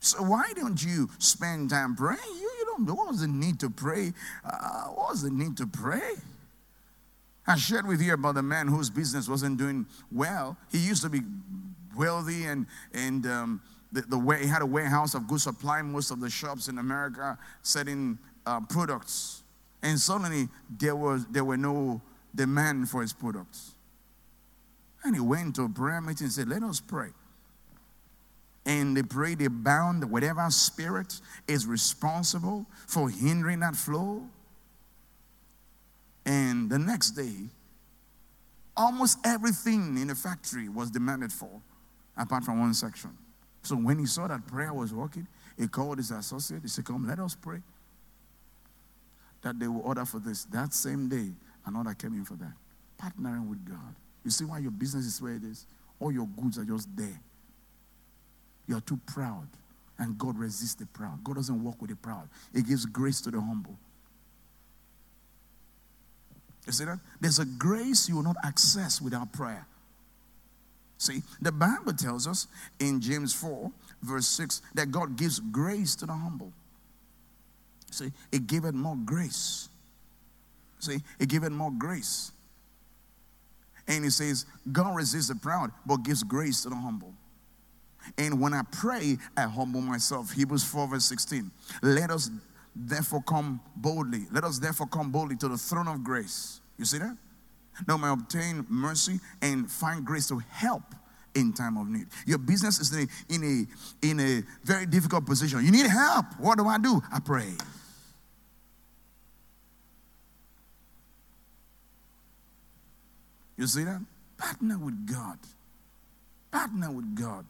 So 0.00 0.22
why 0.22 0.52
don't 0.54 0.84
you 0.84 1.08
spend 1.18 1.70
time 1.70 1.96
praying? 1.96 2.20
You, 2.26 2.50
you 2.58 2.64
don't. 2.66 2.94
What 2.94 3.08
was 3.08 3.22
the 3.22 3.28
need 3.28 3.58
to 3.60 3.70
pray? 3.70 4.12
Uh, 4.44 4.88
what 4.88 5.12
was 5.12 5.22
the 5.22 5.30
need 5.30 5.56
to 5.56 5.66
pray? 5.66 6.12
I 7.46 7.56
shared 7.56 7.86
with 7.86 8.02
you 8.02 8.12
about 8.12 8.34
the 8.34 8.42
man 8.42 8.68
whose 8.68 8.90
business 8.90 9.26
wasn't 9.26 9.56
doing 9.56 9.86
well. 10.10 10.58
He 10.70 10.78
used 10.78 11.02
to 11.02 11.08
be 11.08 11.22
wealthy 11.96 12.44
and, 12.44 12.66
and 12.92 13.24
um, 13.24 13.62
the, 13.90 14.02
the 14.02 14.18
way, 14.18 14.42
he 14.42 14.48
had 14.48 14.60
a 14.60 14.66
warehouse 14.66 15.14
of 15.14 15.28
goods 15.28 15.44
supplying 15.44 15.92
most 15.92 16.10
of 16.10 16.20
the 16.20 16.28
shops 16.28 16.68
in 16.68 16.76
America 16.76 17.38
selling 17.62 18.18
uh, 18.46 18.60
products. 18.60 19.42
And 19.82 19.98
suddenly 19.98 20.48
there, 20.78 20.96
was, 20.96 21.26
there 21.26 21.44
were 21.44 21.56
no 21.56 22.00
demand 22.34 22.88
for 22.88 23.02
his 23.02 23.12
products. 23.12 23.74
And 25.04 25.14
he 25.14 25.20
went 25.20 25.56
to 25.56 25.62
a 25.62 25.68
prayer 25.68 26.00
meeting 26.00 26.24
and 26.24 26.32
said, 26.32 26.48
Let 26.48 26.62
us 26.62 26.80
pray. 26.80 27.08
And 28.64 28.96
they 28.96 29.02
prayed, 29.02 29.40
they 29.40 29.48
bound 29.48 30.08
whatever 30.08 30.48
spirit 30.50 31.20
is 31.48 31.66
responsible 31.66 32.66
for 32.86 33.10
hindering 33.10 33.58
that 33.60 33.74
flow 33.74 34.22
and 36.24 36.70
the 36.70 36.78
next 36.78 37.10
day, 37.12 37.34
almost 38.76 39.18
everything 39.24 39.98
in 39.98 40.08
the 40.08 40.14
factory 40.14 40.68
was 40.68 40.90
demanded 40.90 41.32
for, 41.32 41.60
apart 42.16 42.44
from 42.44 42.60
one 42.60 42.74
section. 42.74 43.10
So 43.62 43.76
when 43.76 43.98
he 43.98 44.06
saw 44.06 44.28
that 44.28 44.46
prayer 44.46 44.72
was 44.72 44.92
working, 44.92 45.26
he 45.58 45.68
called 45.68 45.98
his 45.98 46.10
associate. 46.10 46.62
He 46.62 46.68
said, 46.68 46.84
Come, 46.84 47.06
let 47.06 47.18
us 47.18 47.34
pray. 47.34 47.60
That 49.42 49.58
they 49.58 49.68
will 49.68 49.82
order 49.82 50.04
for 50.04 50.18
this. 50.18 50.44
That 50.46 50.72
same 50.72 51.08
day, 51.08 51.30
another 51.66 51.94
came 51.94 52.14
in 52.14 52.24
for 52.24 52.34
that. 52.34 52.52
Partnering 53.00 53.48
with 53.48 53.64
God. 53.68 53.94
You 54.24 54.30
see 54.30 54.44
why 54.44 54.58
your 54.58 54.70
business 54.70 55.04
is 55.04 55.20
where 55.20 55.34
it 55.34 55.42
is? 55.42 55.66
All 55.98 56.12
your 56.12 56.26
goods 56.26 56.58
are 56.58 56.64
just 56.64 56.88
there. 56.96 57.20
You're 58.66 58.80
too 58.80 59.00
proud. 59.06 59.48
And 59.98 60.16
God 60.16 60.38
resists 60.38 60.74
the 60.74 60.86
proud. 60.86 61.22
God 61.22 61.36
doesn't 61.36 61.62
work 61.62 61.80
with 61.80 61.90
the 61.90 61.96
proud, 61.96 62.28
He 62.54 62.62
gives 62.62 62.86
grace 62.86 63.20
to 63.22 63.30
the 63.30 63.40
humble. 63.40 63.76
You 66.66 66.72
see 66.72 66.84
that? 66.84 67.00
There's 67.20 67.38
a 67.38 67.44
grace 67.44 68.08
you 68.08 68.16
will 68.16 68.22
not 68.22 68.36
access 68.44 69.00
without 69.00 69.32
prayer. 69.32 69.66
See, 70.98 71.22
the 71.40 71.50
Bible 71.50 71.92
tells 71.92 72.28
us 72.28 72.46
in 72.78 73.00
James 73.00 73.34
4, 73.34 73.72
verse 74.02 74.26
6, 74.28 74.62
that 74.74 74.92
God 74.92 75.16
gives 75.16 75.40
grace 75.40 75.96
to 75.96 76.06
the 76.06 76.12
humble. 76.12 76.52
See, 77.92 78.10
it 78.32 78.46
giveth 78.46 78.74
more 78.74 78.96
grace. 78.96 79.68
See, 80.80 80.98
it 81.20 81.28
giveth 81.28 81.52
more 81.52 81.70
grace. 81.70 82.32
And 83.86 84.04
he 84.04 84.10
says, 84.10 84.46
God 84.70 84.96
resists 84.96 85.28
the 85.28 85.34
proud, 85.34 85.70
but 85.86 85.98
gives 85.98 86.22
grace 86.22 86.62
to 86.62 86.70
the 86.70 86.76
humble. 86.76 87.12
And 88.18 88.40
when 88.40 88.52
I 88.52 88.62
pray, 88.72 89.18
I 89.36 89.42
humble 89.42 89.80
myself. 89.80 90.32
Hebrews 90.32 90.64
4, 90.64 90.88
verse 90.88 91.04
16. 91.04 91.50
Let 91.82 92.10
us 92.10 92.30
therefore 92.74 93.22
come 93.22 93.60
boldly. 93.76 94.26
Let 94.32 94.44
us 94.44 94.58
therefore 94.58 94.86
come 94.88 95.10
boldly 95.10 95.36
to 95.36 95.48
the 95.48 95.58
throne 95.58 95.88
of 95.88 96.02
grace. 96.02 96.60
You 96.78 96.84
see 96.84 96.98
that? 96.98 97.16
Now 97.86 97.96
may 97.96 98.10
obtain 98.10 98.66
mercy 98.68 99.20
and 99.40 99.70
find 99.70 100.04
grace 100.04 100.28
to 100.28 100.38
help 100.50 100.82
in 101.34 101.52
time 101.52 101.76
of 101.76 101.88
need. 101.88 102.06
Your 102.26 102.38
business 102.38 102.78
is 102.78 102.92
in 102.92 103.08
a, 103.08 103.34
in 103.34 103.66
a, 104.02 104.06
in 104.06 104.20
a 104.20 104.42
very 104.64 104.86
difficult 104.86 105.26
position. 105.26 105.64
You 105.64 105.70
need 105.70 105.86
help. 105.86 106.26
What 106.38 106.58
do 106.58 106.66
I 106.66 106.78
do? 106.78 107.00
I 107.12 107.20
pray. 107.20 107.52
You 113.56 113.66
see 113.66 113.84
that? 113.84 114.00
Partner 114.36 114.78
with 114.78 115.06
God. 115.06 115.38
Partner 116.50 116.90
with 116.90 117.14
God. 117.14 117.44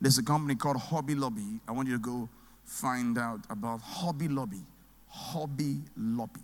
There's 0.00 0.18
a 0.18 0.22
company 0.22 0.54
called 0.54 0.76
Hobby 0.76 1.14
Lobby. 1.14 1.60
I 1.66 1.72
want 1.72 1.88
you 1.88 1.94
to 1.94 2.00
go 2.00 2.28
find 2.64 3.18
out 3.18 3.40
about 3.48 3.80
Hobby 3.80 4.28
Lobby. 4.28 4.62
Hobby 5.08 5.78
Lobby. 5.96 6.40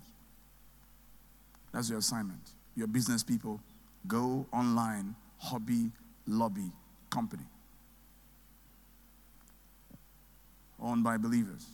That's 1.71 1.89
your 1.89 1.99
assignment. 1.99 2.41
Your 2.75 2.87
business 2.87 3.23
people, 3.23 3.59
go 4.07 4.45
online, 4.51 5.15
Hobby 5.37 5.91
Lobby 6.27 6.71
Company. 7.09 7.43
Owned 10.81 11.03
by 11.03 11.17
believers. 11.17 11.65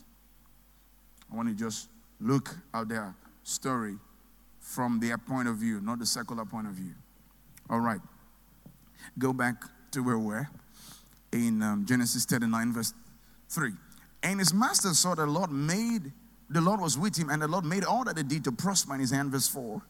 I 1.32 1.36
want 1.36 1.48
you 1.48 1.54
to 1.54 1.60
just 1.60 1.88
look 2.20 2.54
at 2.74 2.88
their 2.88 3.14
story 3.42 3.96
from 4.70 5.00
their 5.00 5.18
point 5.18 5.48
of 5.48 5.56
view, 5.56 5.80
not 5.80 5.98
the 5.98 6.06
secular 6.06 6.44
point 6.44 6.66
of 6.68 6.74
view. 6.74 6.94
All 7.68 7.80
right. 7.80 8.00
Go 9.18 9.32
back 9.32 9.64
to 9.90 10.02
where 10.02 10.18
we're 10.18 10.48
in 11.32 11.60
um, 11.62 11.84
Genesis 11.86 12.24
39, 12.24 12.72
verse 12.72 12.94
3. 13.48 13.72
And 14.22 14.38
his 14.38 14.54
master 14.54 14.94
saw 14.94 15.14
that 15.16 15.26
the 15.26 15.30
Lord 15.30 15.50
made, 15.50 16.12
the 16.48 16.60
Lord 16.60 16.80
was 16.80 16.96
with 16.96 17.16
him, 17.16 17.30
and 17.30 17.42
the 17.42 17.48
Lord 17.48 17.64
made 17.64 17.84
all 17.84 18.04
that 18.04 18.16
he 18.16 18.22
did 18.22 18.44
to 18.44 18.52
prosper 18.52 18.94
in 18.94 19.00
his 19.00 19.10
hand, 19.10 19.32
verse 19.32 19.48
4. 19.48 19.82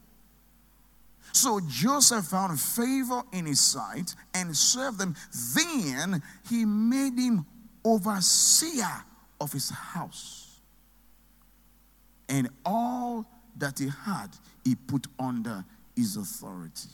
So 1.33 1.59
Joseph 1.67 2.25
found 2.25 2.59
favor 2.59 3.21
in 3.31 3.45
his 3.45 3.61
sight 3.61 4.15
and 4.33 4.55
served 4.57 4.97
them. 4.97 5.15
Then 5.55 6.23
he 6.49 6.65
made 6.65 7.17
him 7.19 7.45
overseer 7.85 9.03
of 9.39 9.53
his 9.53 9.69
house. 9.69 10.59
And 12.27 12.49
all 12.65 13.27
that 13.61 13.79
he 13.79 13.89
had, 14.05 14.27
he 14.65 14.75
put 14.75 15.07
under 15.17 15.63
his 15.95 16.17
authority. 16.17 16.89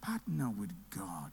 Partner 0.00 0.50
with 0.50 0.72
God. 0.90 1.30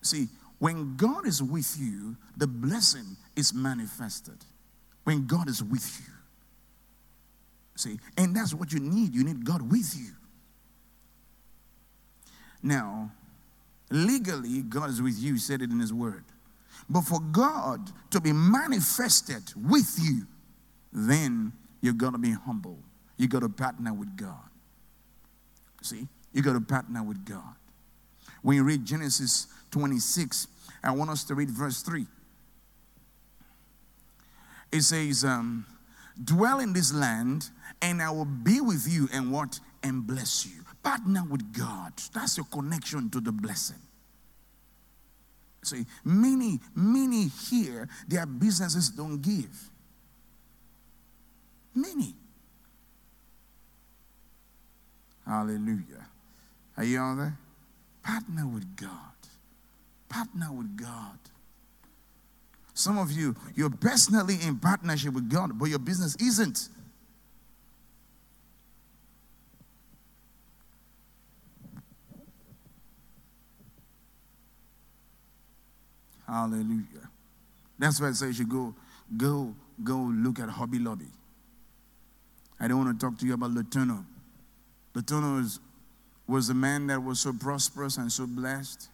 See, 0.00 0.28
when 0.58 0.96
God 0.96 1.26
is 1.26 1.42
with 1.42 1.76
you, 1.78 2.16
the 2.36 2.46
blessing 2.46 3.16
is 3.36 3.52
manifested. 3.52 4.38
When 5.02 5.26
God 5.26 5.48
is 5.48 5.62
with 5.62 6.00
you. 6.06 6.12
See, 7.76 7.98
and 8.16 8.34
that's 8.34 8.54
what 8.54 8.72
you 8.72 8.80
need. 8.80 9.14
You 9.14 9.24
need 9.24 9.44
God 9.44 9.70
with 9.70 9.94
you. 9.96 10.12
Now, 12.62 13.10
legally, 13.90 14.62
God 14.62 14.88
is 14.88 15.02
with 15.02 15.18
you. 15.18 15.34
He 15.34 15.38
said 15.38 15.60
it 15.60 15.70
in 15.70 15.80
His 15.80 15.92
Word. 15.92 16.24
But 16.88 17.02
for 17.02 17.20
God 17.20 17.90
to 18.10 18.20
be 18.20 18.32
manifested 18.32 19.42
with 19.56 19.98
you, 20.00 20.26
then 20.92 21.52
you 21.80 21.92
got 21.92 22.12
to 22.12 22.18
be 22.18 22.32
humble. 22.32 22.78
You 23.16 23.28
got 23.28 23.40
to 23.40 23.48
partner 23.48 23.92
with 23.92 24.16
God. 24.16 24.48
See, 25.82 26.08
you 26.32 26.42
got 26.42 26.54
to 26.54 26.60
partner 26.60 27.02
with 27.02 27.24
God. 27.24 27.54
When 28.42 28.56
you 28.56 28.64
read 28.64 28.84
Genesis 28.84 29.46
26, 29.70 30.48
I 30.82 30.90
want 30.90 31.10
us 31.10 31.24
to 31.24 31.34
read 31.34 31.50
verse 31.50 31.82
3. 31.82 32.06
It 34.72 34.82
says, 34.82 35.24
um, 35.24 35.66
Dwell 36.22 36.60
in 36.60 36.72
this 36.72 36.92
land, 36.92 37.50
and 37.82 38.00
I 38.00 38.10
will 38.10 38.24
be 38.24 38.60
with 38.60 38.86
you 38.88 39.08
and 39.12 39.32
what? 39.32 39.58
And 39.82 40.06
bless 40.06 40.46
you. 40.46 40.62
Partner 40.82 41.24
with 41.28 41.52
God. 41.52 41.92
That's 42.12 42.36
your 42.36 42.46
connection 42.46 43.10
to 43.10 43.20
the 43.20 43.32
blessing. 43.32 43.80
See, 45.64 45.86
many, 46.04 46.60
many 46.74 47.28
here, 47.28 47.88
their 48.06 48.26
businesses 48.26 48.90
don't 48.90 49.20
give. 49.20 49.70
Many. 51.74 52.14
Hallelujah. 55.26 56.06
Are 56.76 56.84
you 56.84 56.98
on 56.98 57.18
there? 57.18 57.38
Partner 58.02 58.46
with 58.46 58.76
God. 58.76 58.90
Partner 60.08 60.52
with 60.52 60.76
God. 60.76 61.18
Some 62.74 62.98
of 62.98 63.10
you, 63.12 63.34
you're 63.54 63.70
personally 63.70 64.36
in 64.42 64.58
partnership 64.58 65.14
with 65.14 65.30
God, 65.30 65.58
but 65.58 65.66
your 65.66 65.78
business 65.78 66.16
isn't. 66.16 66.68
Hallelujah. 76.26 77.08
That's 77.78 78.00
why 78.00 78.08
I 78.08 78.12
say 78.12 78.28
you 78.28 78.32
should 78.32 78.48
go, 78.48 78.74
go, 79.16 79.54
go 79.82 79.96
look 79.96 80.38
at 80.38 80.48
Hobby 80.48 80.78
Lobby. 80.78 81.06
I 82.60 82.68
don't 82.68 82.78
want 82.84 82.98
to 82.98 83.06
talk 83.06 83.18
to 83.18 83.26
you 83.26 83.34
about 83.34 83.50
Letourneau. 83.50 84.04
Letourneau 84.94 85.36
was, 85.36 85.60
was 86.26 86.48
a 86.48 86.54
man 86.54 86.86
that 86.86 87.02
was 87.02 87.20
so 87.20 87.32
prosperous 87.32 87.96
and 87.96 88.10
so 88.10 88.26
blessed. 88.26 88.88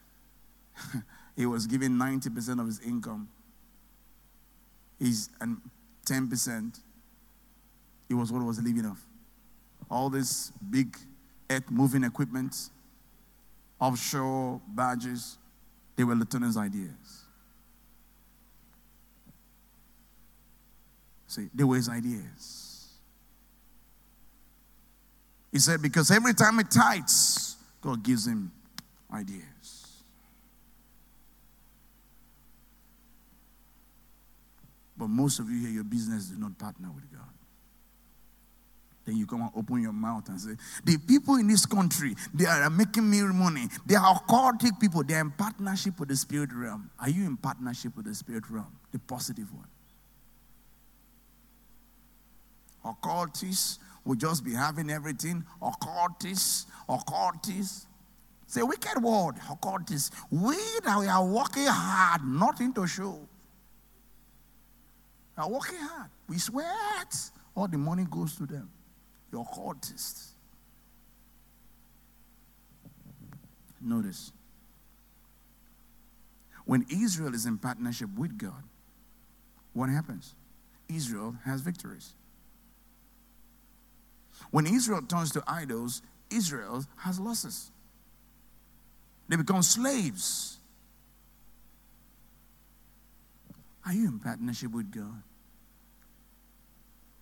he 1.36 1.46
was 1.46 1.66
given 1.66 1.92
90% 1.92 2.60
of 2.60 2.66
his 2.66 2.80
income. 2.80 3.28
He's 4.98 5.30
and 5.40 5.58
10%. 6.06 6.80
It 8.08 8.14
was 8.14 8.32
what 8.32 8.40
he 8.40 8.46
was 8.46 8.60
living 8.60 8.86
off. 8.86 9.00
All 9.90 10.10
this 10.10 10.52
big 10.70 10.96
earth 11.48 11.70
moving 11.70 12.04
equipment, 12.04 12.70
offshore 13.80 14.60
barges, 14.68 15.38
they 16.00 16.04
were 16.04 16.14
Letourneau's 16.14 16.56
ideas. 16.56 17.26
See, 21.26 21.50
they 21.54 21.62
were 21.62 21.76
his 21.76 21.90
ideas. 21.90 22.88
He 25.52 25.58
said, 25.58 25.82
because 25.82 26.10
every 26.10 26.32
time 26.32 26.56
he 26.56 26.64
tithes, 26.64 27.56
God 27.82 28.02
gives 28.02 28.26
him 28.26 28.50
ideas. 29.12 30.02
But 34.96 35.08
most 35.08 35.38
of 35.38 35.50
you 35.50 35.60
here, 35.60 35.68
your 35.68 35.84
business 35.84 36.28
do 36.28 36.40
not 36.40 36.56
partner 36.56 36.88
with 36.94 37.12
God. 37.12 37.28
Then 39.10 39.18
you 39.18 39.26
come 39.26 39.40
and 39.42 39.50
open 39.56 39.82
your 39.82 39.92
mouth 39.92 40.28
and 40.28 40.40
say, 40.40 40.52
The 40.84 40.96
people 40.96 41.34
in 41.34 41.48
this 41.48 41.66
country, 41.66 42.14
they 42.32 42.46
are 42.46 42.70
making 42.70 43.10
me 43.10 43.22
money. 43.22 43.66
They 43.84 43.96
are 43.96 44.14
occultic 44.14 44.78
people. 44.78 45.02
They 45.02 45.14
are 45.14 45.20
in 45.20 45.32
partnership 45.32 45.98
with 45.98 46.10
the 46.10 46.16
spirit 46.16 46.50
realm. 46.52 46.88
Are 47.00 47.10
you 47.10 47.26
in 47.26 47.36
partnership 47.36 47.96
with 47.96 48.06
the 48.06 48.14
spirit 48.14 48.44
realm? 48.48 48.72
The 48.92 49.00
positive 49.00 49.52
one. 49.52 49.66
Occultists 52.84 53.80
will 54.04 54.14
just 54.14 54.44
be 54.44 54.54
having 54.54 54.88
everything. 54.90 55.44
Occultists, 55.60 56.66
occultists. 56.88 57.88
It's 58.44 58.58
a 58.58 58.64
wicked 58.64 59.02
word, 59.02 59.34
occultists. 59.50 60.12
We 60.30 60.54
that 60.84 61.00
we 61.00 61.08
are 61.08 61.26
working 61.26 61.66
hard, 61.66 62.24
nothing 62.24 62.72
to 62.74 62.86
show. 62.86 63.18
We 65.36 65.42
are 65.42 65.50
working 65.50 65.78
hard. 65.80 66.10
We 66.28 66.38
sweat. 66.38 67.12
All 67.56 67.66
the 67.66 67.76
money 67.76 68.06
goes 68.08 68.36
to 68.36 68.46
them. 68.46 68.70
The 69.30 69.38
occultists. 69.38 70.32
Notice. 73.80 74.32
When 76.64 76.84
Israel 76.90 77.34
is 77.34 77.46
in 77.46 77.58
partnership 77.58 78.10
with 78.16 78.36
God, 78.36 78.62
what 79.72 79.88
happens? 79.88 80.34
Israel 80.88 81.36
has 81.44 81.60
victories. 81.60 82.14
When 84.50 84.66
Israel 84.66 85.02
turns 85.02 85.30
to 85.32 85.42
idols, 85.46 86.02
Israel 86.30 86.84
has 86.98 87.18
losses. 87.20 87.70
They 89.28 89.36
become 89.36 89.62
slaves. 89.62 90.58
Are 93.86 93.92
you 93.92 94.08
in 94.08 94.18
partnership 94.18 94.72
with 94.72 94.90
God? 94.90 95.22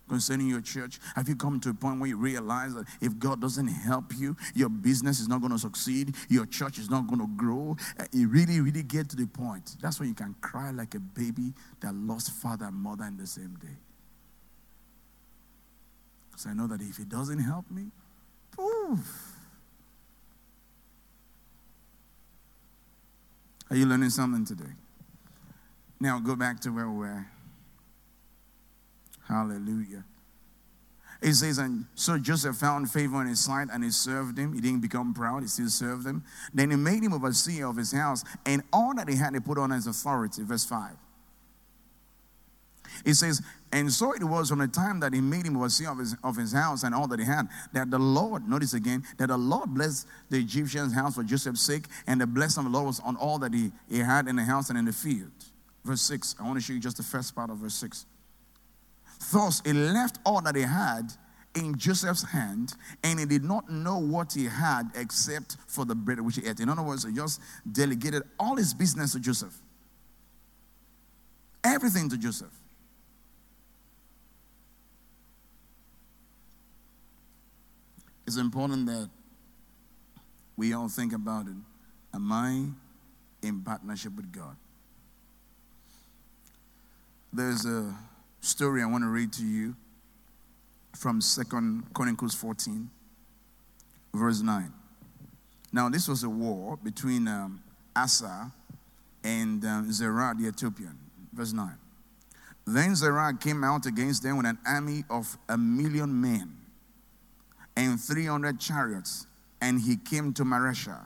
Concerning 0.09 0.47
your 0.49 0.61
church, 0.61 0.99
have 1.15 1.29
you 1.29 1.35
come 1.35 1.59
to 1.59 1.69
a 1.69 1.73
point 1.73 1.99
where 1.99 2.09
you 2.09 2.17
realize 2.17 2.73
that 2.73 2.85
if 2.99 3.17
God 3.19 3.39
doesn't 3.39 3.67
help 3.67 4.05
you, 4.17 4.35
your 4.55 4.67
business 4.67 5.19
is 5.19 5.27
not 5.27 5.39
going 5.39 5.51
to 5.51 5.59
succeed, 5.59 6.15
your 6.29 6.47
church 6.47 6.79
is 6.79 6.89
not 6.89 7.07
going 7.07 7.19
to 7.19 7.29
grow? 7.37 7.77
Uh, 7.99 8.05
you 8.11 8.27
really, 8.27 8.59
really 8.59 8.81
get 8.81 9.07
to 9.09 9.15
the 9.15 9.27
point. 9.27 9.75
That's 9.81 9.99
when 9.99 10.09
you 10.09 10.15
can 10.15 10.35
cry 10.41 10.71
like 10.71 10.95
a 10.95 10.99
baby 10.99 11.53
that 11.81 11.93
lost 11.93 12.31
father 12.31 12.65
and 12.65 12.75
mother 12.75 13.05
in 13.05 13.17
the 13.17 13.27
same 13.27 13.55
day. 13.61 13.77
Because 16.31 16.47
I 16.47 16.53
know 16.53 16.65
that 16.65 16.81
if 16.81 16.97
He 16.97 17.05
doesn't 17.05 17.39
help 17.39 17.69
me, 17.69 17.91
poof. 18.57 19.35
Are 23.69 23.75
you 23.75 23.85
learning 23.85 24.09
something 24.09 24.43
today? 24.43 24.73
Now 25.99 26.19
go 26.19 26.35
back 26.35 26.59
to 26.61 26.71
where 26.71 26.89
we 26.89 26.97
were. 26.97 27.25
Hallelujah. 29.29 30.03
It 31.21 31.33
says, 31.33 31.59
and 31.59 31.85
so 31.95 32.17
Joseph 32.17 32.55
found 32.55 32.89
favor 32.89 33.21
in 33.21 33.27
his 33.27 33.41
sight 33.41 33.67
and 33.71 33.83
he 33.83 33.91
served 33.91 34.37
him. 34.37 34.53
He 34.53 34.61
didn't 34.61 34.81
become 34.81 35.13
proud, 35.13 35.43
he 35.43 35.47
still 35.47 35.69
served 35.69 36.07
him. 36.07 36.23
Then 36.53 36.71
he 36.71 36.77
made 36.77 37.03
him 37.03 37.13
overseer 37.13 37.67
of 37.67 37.75
his 37.75 37.91
house, 37.91 38.23
and 38.45 38.63
all 38.73 38.95
that 38.95 39.07
he 39.07 39.15
had, 39.15 39.33
he 39.33 39.39
put 39.39 39.57
on 39.57 39.71
his 39.71 39.85
authority. 39.85 40.43
Verse 40.43 40.65
5. 40.65 40.91
It 43.05 43.13
says, 43.13 43.41
and 43.71 43.91
so 43.91 44.13
it 44.13 44.23
was 44.23 44.49
from 44.49 44.59
the 44.59 44.67
time 44.67 45.01
that 45.01 45.13
he 45.13 45.21
made 45.21 45.45
him 45.45 45.57
overseer 45.57 45.91
of 45.91 45.99
his, 45.99 46.15
of 46.23 46.37
his 46.37 46.53
house 46.53 46.83
and 46.83 46.95
all 46.95 47.07
that 47.09 47.19
he 47.19 47.25
had, 47.25 47.47
that 47.73 47.91
the 47.91 47.99
Lord, 47.99 48.47
notice 48.47 48.73
again, 48.73 49.03
that 49.17 49.27
the 49.27 49.37
Lord 49.37 49.73
blessed 49.73 50.07
the 50.29 50.39
Egyptian's 50.39 50.93
house 50.93 51.15
for 51.15 51.23
Joseph's 51.23 51.61
sake, 51.61 51.83
and 52.07 52.19
the 52.19 52.27
blessing 52.27 52.65
of 52.65 52.71
the 52.71 52.75
Lord 52.77 52.87
was 52.87 52.99
on 53.01 53.15
all 53.17 53.37
that 53.39 53.53
he, 53.53 53.71
he 53.89 53.99
had 53.99 54.27
in 54.27 54.37
the 54.37 54.43
house 54.43 54.69
and 54.69 54.79
in 54.79 54.85
the 54.85 54.93
field. 54.93 55.31
Verse 55.83 56.01
6. 56.01 56.35
I 56.39 56.43
want 56.43 56.55
to 56.55 56.61
show 56.61 56.73
you 56.73 56.79
just 56.79 56.97
the 56.97 57.03
first 57.03 57.35
part 57.35 57.49
of 57.49 57.57
verse 57.57 57.75
6. 57.75 58.05
Thus 59.31 59.61
he 59.65 59.73
left 59.73 60.19
all 60.25 60.41
that 60.41 60.55
he 60.55 60.61
had 60.61 61.13
in 61.55 61.77
Joseph's 61.77 62.23
hand, 62.23 62.73
and 63.03 63.19
he 63.19 63.25
did 63.25 63.43
not 63.43 63.69
know 63.69 63.97
what 63.97 64.33
he 64.33 64.45
had 64.45 64.91
except 64.95 65.57
for 65.67 65.83
the 65.85 65.95
bread 65.95 66.21
which 66.21 66.35
he 66.37 66.45
ate. 66.45 66.59
In 66.59 66.69
other 66.69 66.83
words, 66.83 67.03
he 67.03 67.11
just 67.11 67.41
delegated 67.69 68.23
all 68.39 68.55
his 68.55 68.73
business 68.73 69.13
to 69.13 69.19
Joseph. 69.19 69.55
Everything 71.63 72.09
to 72.09 72.17
Joseph. 72.17 72.53
It's 78.25 78.37
important 78.37 78.85
that 78.85 79.09
we 80.55 80.73
all 80.73 80.87
think 80.87 81.13
about 81.13 81.47
it. 81.47 81.55
Am 82.13 82.31
I 82.31 82.65
in 83.41 83.61
partnership 83.61 84.15
with 84.15 84.31
God? 84.31 84.55
There's 87.33 87.65
a 87.65 87.95
story 88.41 88.81
I 88.81 88.85
want 88.85 89.03
to 89.03 89.09
read 89.09 89.33
to 89.33 89.45
you 89.45 89.75
from 90.95 91.21
Second 91.21 91.93
Chronicles 91.93 92.33
14, 92.35 92.89
verse 94.13 94.41
9. 94.41 94.73
Now, 95.71 95.89
this 95.89 96.07
was 96.07 96.23
a 96.23 96.29
war 96.29 96.77
between 96.83 97.27
um, 97.27 97.61
Asa 97.95 98.51
and 99.23 99.63
um, 99.65 99.91
Zerah 99.91 100.33
the 100.37 100.47
Ethiopian. 100.47 100.97
Verse 101.33 101.53
9. 101.53 101.69
Then 102.65 102.95
Zerah 102.95 103.33
came 103.39 103.63
out 103.63 103.85
against 103.85 104.23
them 104.23 104.37
with 104.37 104.45
an 104.45 104.57
army 104.65 105.03
of 105.09 105.37
a 105.47 105.57
million 105.57 106.19
men 106.19 106.55
and 107.75 107.99
300 107.99 108.59
chariots, 108.59 109.25
and 109.61 109.79
he 109.79 109.95
came 109.95 110.33
to 110.33 110.43
Mareshah. 110.43 111.05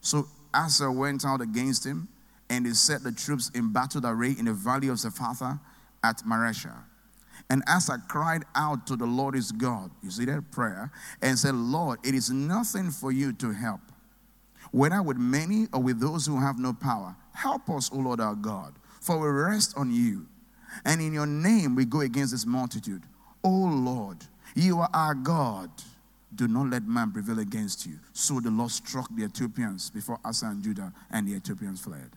So 0.00 0.28
Asa 0.52 0.90
went 0.90 1.24
out 1.24 1.40
against 1.40 1.86
him, 1.86 2.08
and 2.48 2.66
he 2.66 2.74
set 2.74 3.02
the 3.02 3.12
troops 3.12 3.50
in 3.54 3.72
battle 3.72 4.04
array 4.04 4.34
in 4.38 4.46
the 4.46 4.52
valley 4.52 4.88
of 4.88 4.96
Zephathah 4.96 5.60
at 6.02 6.18
Mareshah. 6.18 6.84
And 7.48 7.62
Asa 7.66 8.02
cried 8.08 8.44
out 8.54 8.86
to 8.86 8.96
the 8.96 9.06
Lord 9.06 9.34
his 9.34 9.50
God, 9.50 9.90
you 10.02 10.10
see 10.10 10.24
that 10.26 10.50
prayer, 10.52 10.92
and 11.20 11.38
said, 11.38 11.54
Lord, 11.54 11.98
it 12.04 12.14
is 12.14 12.30
nothing 12.30 12.90
for 12.90 13.10
you 13.10 13.32
to 13.34 13.50
help, 13.50 13.80
whether 14.70 15.02
with 15.02 15.16
many 15.16 15.66
or 15.72 15.82
with 15.82 16.00
those 16.00 16.26
who 16.26 16.40
have 16.40 16.58
no 16.58 16.72
power. 16.72 17.16
Help 17.32 17.68
us, 17.70 17.90
O 17.92 17.96
Lord 17.96 18.20
our 18.20 18.34
God, 18.34 18.74
for 19.00 19.18
we 19.18 19.28
rest 19.28 19.74
on 19.76 19.90
you. 19.90 20.26
And 20.84 21.00
in 21.00 21.12
your 21.12 21.26
name 21.26 21.74
we 21.74 21.84
go 21.84 22.00
against 22.00 22.32
this 22.32 22.46
multitude. 22.46 23.02
O 23.42 23.48
Lord, 23.50 24.18
you 24.54 24.78
are 24.78 24.90
our 24.92 25.14
God. 25.14 25.70
Do 26.32 26.46
not 26.46 26.70
let 26.70 26.86
man 26.86 27.10
prevail 27.10 27.40
against 27.40 27.86
you. 27.86 27.98
So 28.12 28.38
the 28.38 28.50
Lord 28.50 28.70
struck 28.70 29.08
the 29.16 29.24
Ethiopians 29.24 29.90
before 29.90 30.20
Asa 30.24 30.46
and 30.46 30.62
Judah, 30.62 30.92
and 31.10 31.26
the 31.26 31.34
Ethiopians 31.34 31.80
fled. 31.80 32.10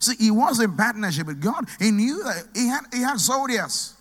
See, 0.00 0.14
he 0.16 0.30
was 0.30 0.60
in 0.60 0.76
partnership 0.76 1.26
with 1.26 1.40
God. 1.40 1.68
He 1.78 1.90
knew 1.90 2.22
that 2.22 2.44
he 2.54 2.68
had, 2.68 2.82
he 2.92 3.00
had 3.00 3.18
soldiers. 3.18 3.94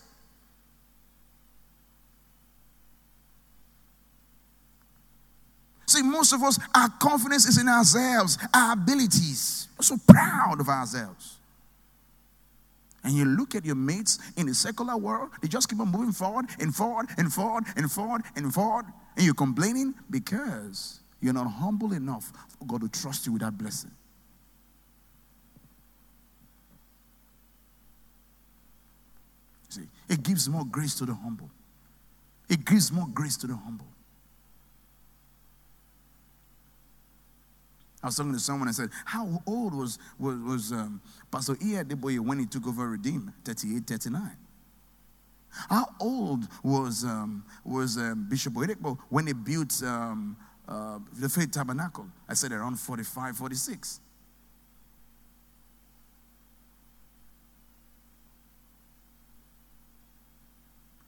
See, 5.88 6.04
most 6.04 6.34
of 6.34 6.44
us, 6.44 6.60
our 6.76 6.90
confidence 6.90 7.48
is 7.48 7.60
in 7.60 7.68
ourselves, 7.70 8.38
our 8.54 8.74
abilities. 8.74 9.70
We're 9.78 9.84
so 9.84 9.98
proud 10.06 10.60
of 10.60 10.68
ourselves. 10.68 11.38
And 13.04 13.16
you 13.16 13.24
look 13.24 13.56
at 13.56 13.64
your 13.64 13.76
mates 13.76 14.20
in 14.36 14.48
the 14.48 14.54
secular 14.54 14.98
world, 14.98 15.30
they 15.42 15.48
just 15.48 15.70
keep 15.70 15.80
on 15.80 15.90
moving 15.90 16.12
forward 16.12 16.48
and 16.60 16.76
forward 16.76 17.08
and 17.18 17.32
forward 17.32 17.64
and 17.78 17.90
forward 17.90 18.22
and 18.36 18.54
forward. 18.54 18.86
And 19.16 19.26
you're 19.26 19.34
complaining 19.34 19.94
because 20.12 21.00
you're 21.22 21.34
not 21.34 21.48
humble 21.48 21.94
enough 21.94 22.34
for 22.60 22.66
God 22.66 22.82
to 22.82 22.90
trust 22.90 23.26
you 23.26 23.32
with 23.32 23.42
that 23.44 23.58
blessing. 23.58 23.92
See, 29.70 29.88
it 30.10 30.24
gives 30.24 30.48
more 30.50 30.66
grace 30.66 30.96
to 30.96 31.06
the 31.06 31.14
humble. 31.14 31.50
It 32.50 32.66
gives 32.66 32.92
more 32.92 33.08
grace 33.14 33.38
to 33.38 33.48
the 33.48 33.56
humble. 33.56 33.88
I 38.02 38.08
was 38.08 38.16
talking 38.16 38.34
to 38.34 38.40
someone 38.40 38.68
and 38.68 38.76
said, 38.76 38.90
How 39.06 39.42
old 39.46 39.74
was, 39.74 40.00
was, 40.20 40.38
was 40.40 40.72
um, 40.72 41.02
Pastor 41.32 41.54
E. 41.54 41.74
Adeboye 41.74 42.20
when 42.20 42.40
he 42.40 42.46
took 42.46 42.68
over 42.68 42.88
Redeem? 42.88 43.34
38, 43.44 43.86
39. 43.86 44.38
How 45.70 45.88
old 46.00 46.48
was, 46.64 47.04
um, 47.04 47.44
was 47.66 47.98
um, 47.98 48.28
Bishop 48.30 48.54
Oyedepo 48.54 48.98
when 49.10 49.28
he 49.28 49.34
built 49.34 49.82
um, 49.84 50.38
uh, 50.68 51.00
the 51.20 51.28
Faith 51.28 51.52
Tabernacle? 51.52 52.08
I 52.30 52.36
said 52.36 52.52
around 52.52 52.80
45, 52.80 53.38
46. 53.38 54.00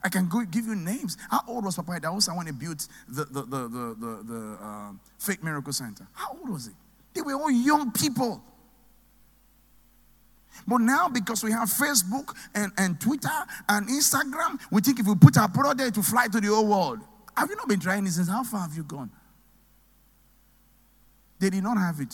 I 0.01 0.09
can 0.09 0.27
go 0.29 0.43
give 0.45 0.65
you 0.65 0.75
names. 0.75 1.17
How 1.29 1.41
old 1.47 1.65
was 1.65 1.75
Papa 1.75 1.91
Idahosa 1.91 2.35
when 2.35 2.45
he 2.45 2.53
built 2.53 2.87
the, 3.07 3.25
the, 3.25 3.41
the, 3.41 3.67
the, 3.67 3.95
the, 3.99 4.23
the 4.23 4.57
uh, 4.61 4.91
Faith 5.17 5.43
Miracle 5.43 5.73
Center? 5.73 6.07
How 6.13 6.37
old 6.39 6.49
was 6.49 6.67
he? 6.67 6.71
They 7.13 7.21
were 7.21 7.33
all 7.33 7.51
young 7.51 7.91
people. 7.91 8.41
But 10.67 10.79
now, 10.79 11.09
because 11.09 11.43
we 11.43 11.51
have 11.51 11.69
Facebook 11.69 12.35
and, 12.53 12.71
and 12.77 12.99
Twitter 12.99 13.29
and 13.67 13.87
Instagram, 13.87 14.59
we 14.71 14.81
think 14.81 14.99
if 14.99 15.07
we 15.07 15.15
put 15.15 15.37
our 15.37 15.49
product 15.49 15.77
there 15.77 15.91
to 15.91 16.03
fly 16.03 16.27
to 16.27 16.39
the 16.39 16.47
whole 16.47 16.67
world. 16.67 16.99
Have 17.35 17.49
you 17.49 17.55
not 17.55 17.67
been 17.67 17.79
trying 17.79 18.03
this? 18.03 18.27
How 18.27 18.43
far 18.43 18.61
have 18.61 18.75
you 18.75 18.83
gone? 18.83 19.09
They 21.39 21.49
did 21.49 21.63
not 21.63 21.77
have 21.77 21.99
it. 22.01 22.13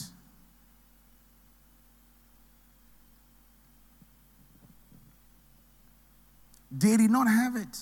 They 6.71 6.97
did 6.97 7.12
not 7.12 7.28
have 7.28 7.56
it. 7.56 7.78